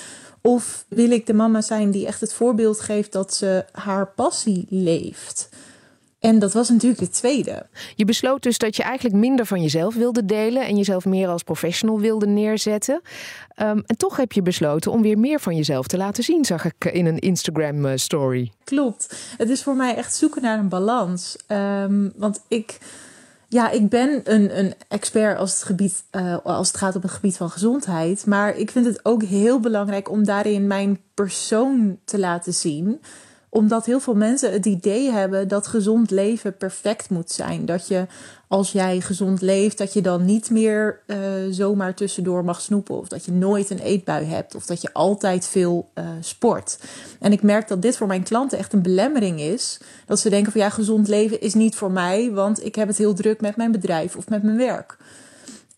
Of 0.41 0.85
wil 0.89 1.11
ik 1.11 1.27
de 1.27 1.35
mama 1.35 1.61
zijn 1.61 1.91
die 1.91 2.07
echt 2.07 2.21
het 2.21 2.33
voorbeeld 2.33 2.81
geeft 2.81 3.13
dat 3.13 3.35
ze 3.35 3.65
haar 3.73 4.07
passie 4.07 4.67
leeft? 4.69 5.49
En 6.23 6.39
dat 6.39 6.53
was 6.53 6.69
natuurlijk 6.69 7.01
de 7.01 7.09
tweede. 7.09 7.67
Je 7.95 8.05
besloot 8.05 8.43
dus 8.43 8.59
dat 8.59 8.77
je 8.77 8.83
eigenlijk 8.83 9.17
minder 9.17 9.47
van 9.47 9.63
jezelf 9.63 9.95
wilde 9.95 10.25
delen 10.25 10.67
en 10.67 10.77
jezelf 10.77 11.05
meer 11.05 11.29
als 11.29 11.43
professional 11.43 12.01
wilde 12.01 12.27
neerzetten. 12.27 13.01
Um, 13.63 13.83
en 13.87 13.97
toch 13.97 14.17
heb 14.17 14.33
je 14.33 14.43
besloten 14.43 14.93
om 14.93 15.03
weer 15.03 15.19
meer 15.19 15.41
van 15.41 15.57
jezelf 15.57 15.87
te 15.87 15.97
laten 15.97 16.25
zien, 16.25 16.45
zag 16.45 16.65
ik 16.65 16.85
in 16.85 17.07
een 17.07 17.19
Instagram 17.19 17.87
eh, 17.87 17.93
story. 17.97 18.53
Klopt. 18.65 19.17
Het 19.37 19.49
is 19.49 19.63
voor 19.63 19.77
mij 19.77 19.97
echt 19.97 20.15
zoeken 20.15 20.43
naar 20.43 20.59
een 20.59 20.69
balans. 20.69 21.37
Um, 21.49 22.13
want 22.17 22.41
ik. 22.49 22.79
Ja, 23.49 23.71
ik 23.71 23.89
ben 23.89 24.21
een, 24.25 24.59
een 24.59 24.75
expert 24.89 25.39
als 25.39 25.53
het, 25.53 25.63
gebied, 25.63 26.03
uh, 26.13 26.37
als 26.45 26.69
het 26.69 26.77
gaat 26.77 26.97
op 26.97 27.03
het 27.03 27.11
gebied 27.11 27.37
van 27.37 27.51
gezondheid. 27.51 28.27
Maar 28.27 28.57
ik 28.57 28.71
vind 28.71 28.87
het 28.87 29.05
ook 29.05 29.23
heel 29.23 29.61
belangrijk 29.61 30.11
om 30.11 30.25
daarin 30.25 30.67
mijn 30.67 31.01
persoon 31.15 31.99
te 32.05 32.19
laten 32.19 32.55
zien 32.55 33.01
omdat 33.55 33.87
heel 33.87 34.01
veel 34.01 34.15
mensen 34.15 34.53
het 34.53 34.67
idee 34.67 35.11
hebben 35.11 35.49
dat 35.49 35.67
gezond 35.67 36.11
leven 36.11 36.57
perfect 36.57 37.11
moet 37.11 37.31
zijn. 37.31 37.67
Dat 37.67 37.89
je 37.89 38.07
als 38.49 38.73
jij 38.73 39.01
gezond 39.01 39.41
leeft, 39.41 39.79
dat 39.79 39.93
je 39.93 40.01
dan 40.01 40.25
niet 40.25 40.51
meer 40.51 41.01
uh, 41.07 41.17
zomaar 41.51 41.95
tussendoor 41.95 42.45
mag 42.45 42.61
snoepen. 42.61 42.99
Of 42.99 43.09
dat 43.09 43.25
je 43.25 43.33
nooit 43.33 43.71
een 43.71 43.79
eetbui 43.79 44.25
hebt. 44.25 44.55
Of 44.55 44.67
dat 44.67 44.83
je 44.83 44.93
altijd 44.93 45.47
veel 45.47 45.89
uh, 45.95 46.05
sport. 46.21 46.79
En 47.21 47.33
ik 47.33 47.43
merk 47.43 47.69
dat 47.69 47.83
dit 47.83 47.97
voor 47.97 48.07
mijn 48.07 48.23
klanten 48.23 48.59
echt 48.59 48.73
een 48.73 48.83
belemmering 48.83 49.41
is. 49.41 49.81
Dat 50.07 50.21
ze 50.21 50.31
denken 50.31 50.53
van 50.53 50.61
ja, 50.61 50.71
gezond 50.71 51.09
leven 51.09 51.41
is 51.41 51.55
niet 51.55 51.75
voor 51.75 51.91
mij. 51.91 52.31
Want 52.31 52.65
ik 52.65 52.75
heb 52.75 52.89
het 52.89 52.99
heel 52.99 53.15
druk 53.15 53.41
met 53.41 53.57
mijn 53.57 53.73
bedrijf 53.73 54.17
of 54.17 54.29
met 54.29 54.43
mijn 54.43 54.57
werk. 54.57 54.97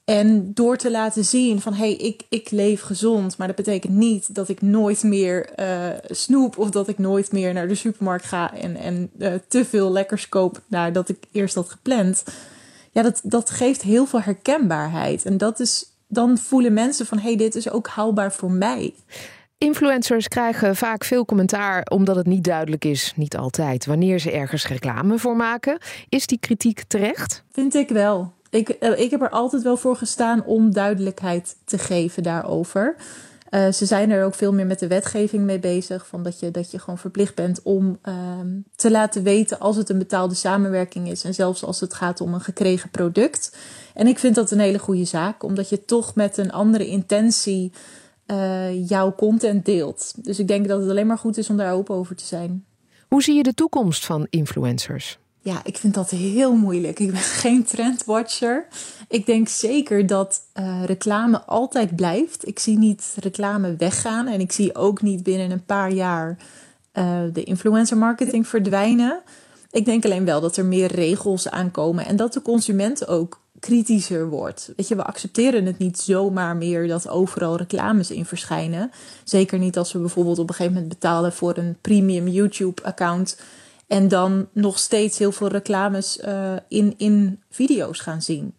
En 0.05 0.55
door 0.55 0.77
te 0.77 0.91
laten 0.91 1.25
zien 1.25 1.61
van 1.61 1.73
hé, 1.75 1.85
hey, 1.85 1.95
ik, 1.95 2.23
ik 2.29 2.51
leef 2.51 2.81
gezond, 2.81 3.37
maar 3.39 3.47
dat 3.47 3.57
betekent 3.57 3.93
niet 3.93 4.35
dat 4.35 4.49
ik 4.49 4.63
nooit 4.63 5.03
meer 5.03 5.51
uh, 5.61 5.89
snoep 6.07 6.59
of 6.59 6.71
dat 6.71 6.89
ik 6.89 6.99
nooit 6.99 7.33
meer 7.33 7.53
naar 7.53 7.69
de 7.69 7.75
supermarkt 7.75 8.25
ga 8.25 8.55
en, 8.55 8.77
en 8.77 9.11
uh, 9.19 9.33
te 9.49 9.65
veel 9.65 9.93
lekkers 9.93 10.29
koop 10.29 10.61
nadat 10.67 11.09
ik 11.09 11.19
eerst 11.33 11.55
had 11.55 11.71
gepland. 11.71 12.25
Ja, 12.91 13.03
dat, 13.03 13.21
dat 13.23 13.51
geeft 13.51 13.83
heel 13.83 14.07
veel 14.07 14.21
herkenbaarheid. 14.21 15.25
En 15.25 15.37
dat 15.39 15.61
is, 15.61 15.87
dan 16.09 16.39
voelen 16.39 16.73
mensen 16.73 17.07
van 17.07 17.19
hé, 17.19 17.29
hey, 17.29 17.37
dit 17.37 17.55
is 17.55 17.71
ook 17.71 17.89
haalbaar 17.89 18.33
voor 18.33 18.51
mij. 18.51 18.95
Influencers 19.59 20.29
krijgen 20.29 20.77
vaak 20.77 21.05
veel 21.05 21.25
commentaar 21.25 21.83
omdat 21.83 22.17
het 22.17 22.27
niet 22.27 22.45
duidelijk 22.45 22.85
is, 22.85 23.13
niet 23.17 23.37
altijd, 23.37 23.87
wanneer 23.87 24.19
ze 24.19 24.31
ergens 24.31 24.67
reclame 24.67 25.19
voor 25.19 25.37
maken. 25.37 25.79
Is 26.09 26.27
die 26.27 26.39
kritiek 26.39 26.83
terecht? 26.87 27.45
Vind 27.53 27.75
ik 27.75 27.89
wel. 27.89 28.34
Ik, 28.55 28.69
eh, 28.69 28.99
ik 28.99 29.11
heb 29.11 29.23
er 29.23 29.31
altijd 29.31 29.63
wel 29.63 29.77
voor 29.77 29.97
gestaan 29.97 30.45
om 30.45 30.73
duidelijkheid 30.73 31.57
te 31.65 31.79
geven 31.79 32.23
daarover. 32.23 32.97
Uh, 33.51 33.73
ze 33.73 33.87
zijn 33.87 34.11
er 34.11 34.25
ook 34.25 34.35
veel 34.35 34.53
meer 34.53 34.67
met 34.67 34.79
de 34.79 34.87
wetgeving 34.87 35.45
mee 35.45 35.59
bezig. 35.59 36.07
Van 36.07 36.23
dat, 36.23 36.41
je, 36.41 36.51
dat 36.51 36.71
je 36.71 36.79
gewoon 36.79 36.99
verplicht 36.99 37.35
bent 37.35 37.63
om 37.63 37.99
uh, 38.09 38.15
te 38.77 38.91
laten 38.91 39.23
weten 39.23 39.59
als 39.59 39.77
het 39.77 39.89
een 39.89 39.99
betaalde 39.99 40.35
samenwerking 40.35 41.11
is. 41.11 41.25
En 41.25 41.35
zelfs 41.35 41.65
als 41.65 41.81
het 41.81 41.95
gaat 41.95 42.21
om 42.21 42.35
een 42.35 42.41
gekregen 42.41 42.91
product. 42.91 43.57
En 43.95 44.07
ik 44.07 44.19
vind 44.19 44.35
dat 44.35 44.51
een 44.51 44.59
hele 44.59 44.79
goede 44.79 45.05
zaak, 45.05 45.43
omdat 45.43 45.69
je 45.69 45.85
toch 45.85 46.15
met 46.15 46.37
een 46.37 46.53
andere 46.53 46.87
intentie 46.87 47.73
uh, 48.27 48.89
jouw 48.89 49.15
content 49.15 49.65
deelt. 49.65 50.25
Dus 50.25 50.39
ik 50.39 50.49
denk 50.49 50.69
dat 50.69 50.81
het 50.81 50.91
alleen 50.91 51.07
maar 51.07 51.19
goed 51.19 51.37
is 51.37 51.51
om 51.51 51.57
daar 51.57 51.73
open 51.73 51.95
over 51.95 52.17
te 52.17 52.25
zijn. 52.25 52.65
Hoe 53.09 53.23
zie 53.23 53.35
je 53.35 53.43
de 53.43 53.55
toekomst 53.55 54.07
van 54.07 54.27
influencers? 54.31 55.19
Ja, 55.45 55.61
ik 55.65 55.79
vind 55.79 55.95
dat 55.95 56.11
heel 56.11 56.55
moeilijk. 56.55 56.99
Ik 56.99 57.11
ben 57.11 57.21
geen 57.45 57.65
trendwatcher. 57.65 58.67
Ik 59.09 59.27
denk 59.27 59.49
zeker 59.49 60.07
dat 60.07 60.41
uh, 60.55 60.85
reclame 60.85 61.43
altijd 61.43 61.97
blijft. 61.97 62.47
Ik 62.47 62.59
zie 62.59 62.79
niet 62.79 63.17
reclame 63.21 63.77
weggaan 63.77 64.27
en 64.27 64.41
ik 64.41 64.53
zie 64.53 64.75
ook 64.75 65.03
niet 65.03 65.23
binnen 65.23 65.51
een 65.51 65.65
paar 65.65 65.93
jaar 65.93 66.37
uh, 66.95 67.21
de 67.33 67.45
influencer 67.45 67.97
marketing 67.97 68.49
verdwijnen. 68.49 69.23
Ik 69.71 69.85
denk 69.85 70.05
alleen 70.05 70.25
wel 70.25 70.41
dat 70.41 70.57
er 70.57 70.65
meer 70.65 70.93
regels 70.93 71.51
aankomen 71.51 72.07
en 72.07 72.17
dat 72.17 72.33
de 72.33 72.43
consument 72.43 73.09
ook 73.09 73.41
kritischer 73.61 74.29
wordt. 74.29 74.73
Weet 74.77 74.89
je, 74.89 74.97
we 74.97 75.05
accepteren 75.05 75.67
het 75.67 75.79
niet 75.79 75.99
zomaar 75.99 76.57
meer 76.57 76.89
dat 76.89 77.09
overal 77.09 77.57
reclames 77.57 78.11
in 78.11 78.25
verschijnen. 78.25 78.91
Zeker 79.25 79.59
niet 79.59 79.79
als 79.79 79.93
we 79.93 79.99
bijvoorbeeld 79.99 80.39
op 80.39 80.49
een 80.49 80.55
gegeven 80.55 80.75
moment 80.75 81.01
betalen 81.01 81.33
voor 81.33 81.57
een 81.57 81.77
premium 81.81 82.29
YouTube-account 82.29 83.37
en 83.87 84.09
dan 84.09 84.49
nog 84.53 84.79
steeds 84.79 85.19
heel 85.19 85.33
veel 85.33 85.49
reclames 85.49 86.19
uh, 86.25 86.53
in, 86.69 86.95
in 86.97 87.43
video's 87.51 88.01
gaan 88.01 88.23
zien. 88.23 88.55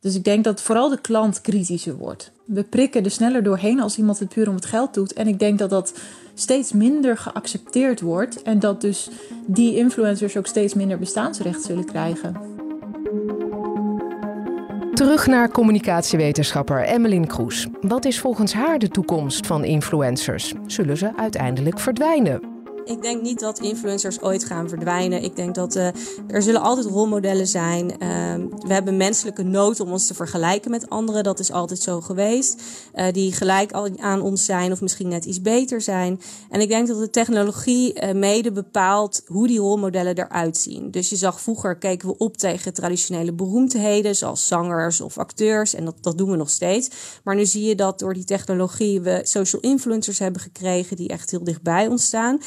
Dus 0.00 0.14
ik 0.14 0.24
denk 0.24 0.44
dat 0.44 0.62
vooral 0.62 0.88
de 0.88 1.00
klant 1.00 1.40
kritischer 1.40 1.96
wordt. 1.96 2.32
We 2.44 2.62
prikken 2.62 3.04
er 3.04 3.10
sneller 3.10 3.42
doorheen 3.42 3.80
als 3.80 3.98
iemand 3.98 4.18
het 4.18 4.28
puur 4.28 4.48
om 4.48 4.54
het 4.54 4.66
geld 4.66 4.94
doet. 4.94 5.12
En 5.12 5.26
ik 5.26 5.38
denk 5.38 5.58
dat 5.58 5.70
dat 5.70 5.94
steeds 6.34 6.72
minder 6.72 7.16
geaccepteerd 7.16 8.00
wordt. 8.00 8.42
En 8.42 8.58
dat 8.58 8.80
dus 8.80 9.08
die 9.46 9.76
influencers 9.76 10.36
ook 10.36 10.46
steeds 10.46 10.74
minder 10.74 10.98
bestaansrecht 10.98 11.62
zullen 11.62 11.84
krijgen. 11.84 12.56
Terug 14.94 15.26
naar 15.26 15.50
communicatiewetenschapper 15.50 16.84
Emmeline 16.84 17.26
Kroes. 17.26 17.66
Wat 17.80 18.04
is 18.04 18.20
volgens 18.20 18.52
haar 18.52 18.78
de 18.78 18.88
toekomst 18.88 19.46
van 19.46 19.64
influencers? 19.64 20.52
Zullen 20.66 20.96
ze 20.96 21.16
uiteindelijk 21.16 21.80
verdwijnen? 21.80 22.57
Ik 22.88 23.02
denk 23.02 23.22
niet 23.22 23.40
dat 23.40 23.58
influencers 23.58 24.20
ooit 24.20 24.44
gaan 24.44 24.68
verdwijnen. 24.68 25.22
Ik 25.22 25.36
denk 25.36 25.54
dat 25.54 25.76
uh, 25.76 25.86
er 26.28 26.42
zullen 26.42 26.60
altijd 26.60 26.86
rolmodellen 26.86 27.46
zijn. 27.46 27.90
Uh, 27.90 27.98
we 28.66 28.72
hebben 28.72 28.96
menselijke 28.96 29.42
nood 29.42 29.80
om 29.80 29.90
ons 29.90 30.06
te 30.06 30.14
vergelijken 30.14 30.70
met 30.70 30.90
anderen. 30.90 31.24
Dat 31.24 31.38
is 31.38 31.52
altijd 31.52 31.80
zo 31.80 32.00
geweest. 32.00 32.62
Uh, 32.94 33.12
die 33.12 33.32
gelijk 33.32 33.72
aan 33.96 34.20
ons 34.20 34.44
zijn 34.44 34.72
of 34.72 34.80
misschien 34.80 35.08
net 35.08 35.24
iets 35.24 35.40
beter 35.40 35.80
zijn. 35.80 36.20
En 36.50 36.60
ik 36.60 36.68
denk 36.68 36.88
dat 36.88 36.98
de 36.98 37.10
technologie 37.10 38.02
uh, 38.02 38.12
mede 38.12 38.52
bepaalt 38.52 39.22
hoe 39.26 39.46
die 39.46 39.58
rolmodellen 39.58 40.18
eruit 40.18 40.56
zien. 40.56 40.90
Dus 40.90 41.10
je 41.10 41.16
zag 41.16 41.40
vroeger 41.40 41.76
keken 41.76 42.08
we 42.08 42.16
op 42.18 42.36
tegen 42.36 42.74
traditionele 42.74 43.32
beroemdheden 43.32 44.16
zoals 44.16 44.46
zangers 44.46 45.00
of 45.00 45.18
acteurs. 45.18 45.74
En 45.74 45.84
dat, 45.84 45.94
dat 46.00 46.18
doen 46.18 46.30
we 46.30 46.36
nog 46.36 46.50
steeds. 46.50 46.90
Maar 47.24 47.34
nu 47.34 47.46
zie 47.46 47.64
je 47.64 47.74
dat 47.74 47.98
door 47.98 48.14
die 48.14 48.24
technologie 48.24 49.00
we 49.00 49.20
social 49.22 49.62
influencers 49.62 50.18
hebben 50.18 50.40
gekregen 50.40 50.96
die 50.96 51.08
echt 51.08 51.30
heel 51.30 51.44
dichtbij 51.44 51.86
ons 51.86 52.04
staan. 52.04 52.40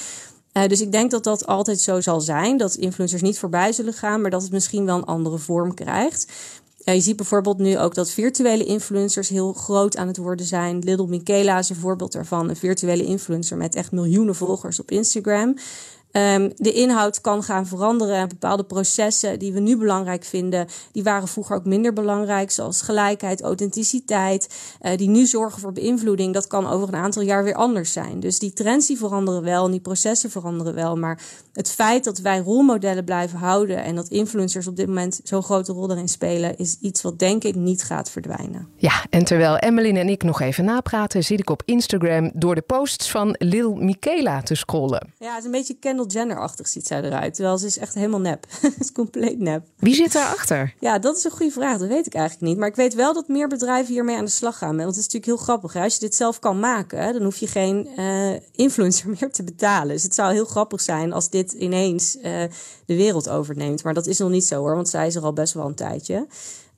Uh, 0.54 0.68
dus 0.68 0.82
ik 0.82 0.92
denk 0.92 1.12
dat 1.12 1.24
dat 1.24 1.46
altijd 1.46 1.82
zo 1.82 2.02
zal 2.02 2.22
zijn. 2.22 2.58
Dat 2.58 2.76
influencers 2.76 3.22
niet 3.22 3.40
voorbij 3.40 3.72
zullen 3.72 3.94
gaan, 3.94 4.22
maar 4.22 4.32
dat 4.32 4.42
het 4.42 4.52
misschien 4.52 4.86
wel 4.86 4.98
een 4.98 5.06
andere 5.06 5.38
vorm 5.38 5.74
krijgt. 5.74 6.32
Ja, 6.84 6.94
je 6.94 7.02
ziet 7.02 7.16
bijvoorbeeld 7.16 7.58
nu 7.58 7.80
ook 7.80 7.96
dat 7.96 8.12
virtuele 8.12 8.66
influencers 8.66 9.30
heel 9.30 9.54
groot 9.54 9.98
aan 9.98 10.08
het 10.08 10.18
worden 10.18 10.46
zijn. 10.46 10.80
Little 10.80 11.08
Michaela 11.08 11.58
is 11.58 11.70
een 11.70 11.76
voorbeeld 11.76 12.12
daarvan. 12.12 12.50
Een 12.50 12.56
virtuele 12.56 13.04
influencer 13.04 13.58
met 13.58 13.76
echt 13.76 13.92
miljoenen 13.92 14.36
volgers 14.36 14.80
op 14.80 14.92
Instagram. 14.92 15.56
Um, 16.14 16.52
de 16.56 16.74
inhoud 16.74 17.22
kan 17.22 17.44
gaan 17.44 17.68
veranderen. 17.68 18.30
Bepaalde 18.30 18.64
processen 18.64 19.40
die 19.40 19.54
we 19.54 19.60
nu 19.60 19.78
belangrijk 19.78 20.24
vinden, 20.24 20.68
die 20.92 21.04
waren 21.04 21.28
vroeger 21.28 21.56
ook 21.56 21.66
minder 21.66 21.94
belangrijk. 21.94 22.52
Zoals 22.52 22.82
gelijkheid, 22.82 23.42
authenticiteit. 23.42 24.48
Uh, 24.82 24.98
die 24.98 25.10
nu 25.10 25.26
zorgen 25.26 25.62
voor 25.62 25.72
beïnvloeding. 25.72 26.34
Dat 26.34 26.48
kan 26.48 26.68
over 26.68 26.88
een 26.88 27.00
aantal 27.00 27.22
jaar 27.22 27.44
weer 27.44 27.54
anders 27.54 27.94
zijn. 27.94 28.20
Dus 28.20 28.40
die 28.40 28.54
trends 28.54 28.88
die 28.88 28.98
veranderen 28.98 29.44
wel 29.44 29.66
en 29.66 29.72
die 29.72 29.80
processen 29.80 30.30
veranderen 30.30 30.74
wel. 30.74 30.98
Maar 30.98 31.22
het 31.54 31.70
feit 31.70 32.04
dat 32.04 32.18
wij 32.18 32.40
rolmodellen 32.40 33.04
blijven 33.04 33.40
houden 33.40 33.84
en 33.84 33.96
dat 33.96 34.08
influencers 34.08 34.68
op 34.68 34.76
dit 34.76 34.88
moment 34.88 35.20
zo'n 35.24 35.44
grote 35.44 35.72
rol 35.72 35.92
erin 35.92 36.10
spelen, 36.10 36.58
is 36.58 36.78
iets 36.82 37.02
wat 37.02 37.20
denk 37.20 37.44
ik 37.44 37.56
niet 37.56 37.84
gaat 37.84 38.10
verdwijnen. 38.10 38.68
Ja, 38.76 39.06
en 39.10 39.24
terwijl 39.24 39.58
Emmeline 39.58 40.00
en 40.00 40.10
ik 40.10 40.24
nog 40.24 40.42
even 40.42 40.66
napraten, 40.66 41.24
zit 41.24 41.40
ik 41.40 41.50
op 41.50 41.62
Instagram 41.66 42.32
door 42.34 42.56
de 42.56 42.62
posts 42.62 43.12
van 43.12 43.36
Lil 43.38 43.74
Michaela 43.74 44.42
te 44.42 44.56
scrollen. 44.56 45.14
Ja, 45.20 45.30
het 45.30 45.40
is 45.40 45.46
een 45.46 45.52
beetje 45.52 45.78
Kendall 46.08 46.22
Jenner-achtig 46.22 46.68
ziet 46.68 46.88
zij 46.88 47.02
eruit. 47.02 47.34
Terwijl 47.34 47.58
ze 47.58 47.66
is 47.66 47.78
echt 47.78 47.94
helemaal 47.94 48.20
nep. 48.20 48.46
Het 48.62 48.80
is 48.80 48.92
compleet 48.92 49.40
nep. 49.40 49.68
Wie 49.78 49.96
zit 49.96 50.12
daarachter? 50.12 50.74
Ja, 50.80 51.00
dat 51.00 51.18
is 51.18 51.24
een 51.24 51.32
goede 51.32 51.52
vraag. 51.52 51.78
Dat 51.78 51.88
weet 51.88 52.06
ik 52.06 52.14
eigenlijk 52.14 52.48
niet. 52.48 52.58
Maar 52.58 52.68
ik 52.68 52.76
weet 52.76 52.94
wel 52.94 53.14
dat 53.14 53.28
meer 53.28 53.48
bedrijven 53.48 53.94
hiermee 53.94 54.18
aan 54.18 54.26
de 54.26 54.32
slag 54.32 54.58
gaan. 54.58 54.76
Want 54.76 54.96
het 54.96 54.98
is 54.98 55.04
natuurlijk 55.04 55.26
heel 55.26 55.38
grappig. 55.38 55.76
Als 55.76 55.94
je 55.94 56.00
dit 56.00 56.16
zelf 56.16 56.40
kan 56.40 56.60
maken, 56.60 57.14
dan 57.14 57.24
hoef 57.24 57.38
je 57.38 57.48
geen 57.48 57.88
uh, 57.98 58.34
influencer 58.52 59.10
meer 59.20 59.32
te 59.32 59.44
betalen. 59.44 59.94
Dus 59.94 60.04
het 60.04 60.16
zou 60.16 60.34
heel 60.34 60.46
grappig 60.46 60.82
zijn 60.82 61.14
als 61.14 61.30
dit 61.30 61.52
ineens 61.52 62.16
uh, 62.16 62.24
de 62.86 62.96
wereld 62.96 63.30
overneemt. 63.30 63.84
Maar 63.84 63.94
dat 63.94 64.08
is 64.08 64.18
nog 64.18 64.30
niet 64.30 64.46
zo 64.46 64.60
hoor, 64.60 64.76
want 64.76 64.90
zij 64.90 65.08
is 65.08 65.16
er 65.16 65.24
al 65.24 65.34
best 65.34 65.54
wel 65.54 65.66
een 65.66 65.76
tijdje. 65.76 66.28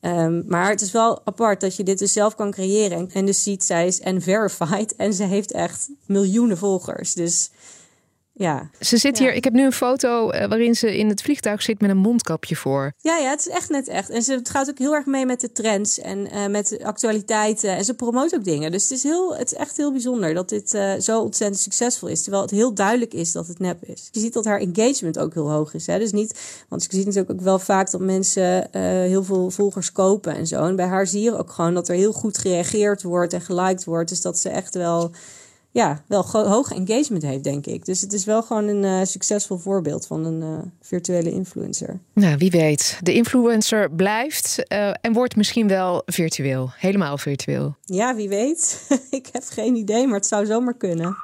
Um, 0.05 0.43
maar 0.47 0.69
het 0.69 0.81
is 0.81 0.91
wel 0.91 1.21
apart 1.25 1.61
dat 1.61 1.75
je 1.75 1.83
dit 1.83 1.99
dus 1.99 2.13
zelf 2.13 2.35
kan 2.35 2.51
creëren. 2.51 3.09
En 3.13 3.25
dus 3.25 3.43
ziet, 3.43 3.63
zij 3.63 3.87
is 3.87 3.99
en 3.99 4.21
verified 4.21 4.95
en 4.95 5.13
ze 5.13 5.23
heeft 5.23 5.51
echt 5.51 5.89
miljoenen 6.05 6.57
volgers. 6.57 7.13
Dus 7.13 7.51
ja. 8.43 8.69
Ze 8.79 8.97
zit 8.97 9.19
hier, 9.19 9.33
ik 9.33 9.43
heb 9.43 9.53
nu 9.53 9.65
een 9.65 9.71
foto 9.71 10.31
uh, 10.31 10.45
waarin 10.47 10.75
ze 10.75 10.97
in 10.97 11.09
het 11.09 11.21
vliegtuig 11.21 11.61
zit 11.61 11.81
met 11.81 11.89
een 11.89 11.97
mondkapje 11.97 12.55
voor. 12.55 12.93
Ja, 12.97 13.17
ja, 13.17 13.29
het 13.29 13.39
is 13.39 13.47
echt 13.47 13.69
net 13.69 13.87
echt. 13.87 14.09
En 14.09 14.21
ze 14.23 14.39
gaat 14.43 14.69
ook 14.69 14.77
heel 14.77 14.93
erg 14.93 15.05
mee 15.05 15.25
met 15.25 15.41
de 15.41 15.51
trends 15.51 15.99
en 15.99 16.27
uh, 16.33 16.47
met 16.47 16.67
de 16.67 16.85
actualiteiten. 16.85 17.75
En 17.75 17.85
ze 17.85 17.93
promoot 17.93 18.35
ook 18.35 18.43
dingen. 18.43 18.71
Dus 18.71 18.83
het 18.83 18.91
is, 18.91 19.03
heel, 19.03 19.37
het 19.37 19.51
is 19.51 19.57
echt 19.57 19.77
heel 19.77 19.91
bijzonder 19.91 20.33
dat 20.33 20.49
dit 20.49 20.73
uh, 20.73 20.93
zo 20.99 21.21
ontzettend 21.21 21.61
succesvol 21.61 22.07
is. 22.07 22.21
Terwijl 22.21 22.43
het 22.43 22.51
heel 22.51 22.73
duidelijk 22.73 23.13
is 23.13 23.31
dat 23.31 23.47
het 23.47 23.59
nep 23.59 23.83
is. 23.83 24.07
Je 24.11 24.19
ziet 24.19 24.33
dat 24.33 24.45
haar 24.45 24.59
engagement 24.59 25.19
ook 25.19 25.33
heel 25.33 25.51
hoog 25.51 25.73
is. 25.73 25.87
Hè? 25.87 25.99
Dus 25.99 26.11
niet, 26.11 26.39
want 26.69 26.83
je 26.83 26.89
ziet 26.97 27.05
natuurlijk 27.05 27.33
ook 27.33 27.41
wel 27.41 27.59
vaak 27.59 27.91
dat 27.91 28.01
mensen 28.01 28.67
heel 29.07 29.23
veel 29.23 29.49
volgers 29.49 29.91
kopen 29.91 30.35
en 30.35 30.47
zo. 30.47 30.65
En 30.65 30.75
bij 30.75 30.85
haar 30.85 31.07
zie 31.07 31.21
je 31.21 31.37
ook 31.37 31.51
gewoon 31.51 31.73
dat 31.73 31.89
er 31.89 31.95
heel 31.95 32.13
goed 32.13 32.37
gereageerd 32.37 33.03
wordt 33.03 33.33
en 33.33 33.41
geliked 33.41 33.83
wordt. 33.83 34.09
Dus 34.09 34.21
dat 34.21 34.37
ze 34.37 34.49
echt 34.49 34.73
wel 34.75 35.11
ja, 35.73 36.03
wel 36.07 36.25
hoog 36.31 36.71
engagement 36.71 37.23
heeft, 37.23 37.43
denk 37.43 37.65
ik. 37.65 37.85
Dus 37.85 38.01
het 38.01 38.13
is 38.13 38.25
wel 38.25 38.43
gewoon 38.43 38.67
een 38.67 38.83
uh, 38.83 38.99
succesvol 39.03 39.57
voorbeeld 39.57 40.07
van 40.07 40.25
een 40.25 40.41
uh, 40.41 40.57
virtuele 40.81 41.31
influencer. 41.31 41.99
Nou, 42.13 42.37
wie 42.37 42.51
weet. 42.51 42.99
De 43.01 43.13
influencer 43.13 43.91
blijft 43.91 44.63
uh, 44.67 44.87
en 45.01 45.13
wordt 45.13 45.35
misschien 45.35 45.67
wel 45.67 46.01
virtueel. 46.05 46.69
Helemaal 46.75 47.17
virtueel. 47.17 47.75
Ja, 47.85 48.15
wie 48.15 48.29
weet. 48.29 48.87
ik 49.09 49.29
heb 49.31 49.43
geen 49.49 49.75
idee, 49.75 50.07
maar 50.07 50.15
het 50.15 50.27
zou 50.27 50.45
zomaar 50.45 50.77
kunnen. 50.77 51.15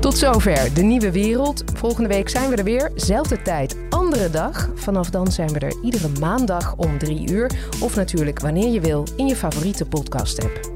Tot 0.00 0.18
zover 0.18 0.74
de 0.74 0.82
nieuwe 0.82 1.12
wereld. 1.12 1.64
Volgende 1.74 2.08
week 2.08 2.28
zijn 2.28 2.50
we 2.50 2.56
er 2.56 2.64
weer. 2.64 2.90
Zelfde 2.94 3.42
tijd, 3.42 3.76
andere 3.90 4.30
dag. 4.30 4.70
Vanaf 4.74 5.10
dan 5.10 5.32
zijn 5.32 5.52
we 5.52 5.58
er 5.58 5.74
iedere 5.82 6.08
maandag 6.20 6.76
om 6.76 6.98
drie 6.98 7.30
uur. 7.30 7.50
Of 7.80 7.96
natuurlijk 7.96 8.40
wanneer 8.40 8.72
je 8.72 8.80
wil 8.80 9.06
in 9.16 9.26
je 9.26 9.36
favoriete 9.36 9.86
podcast-app. 9.86 10.75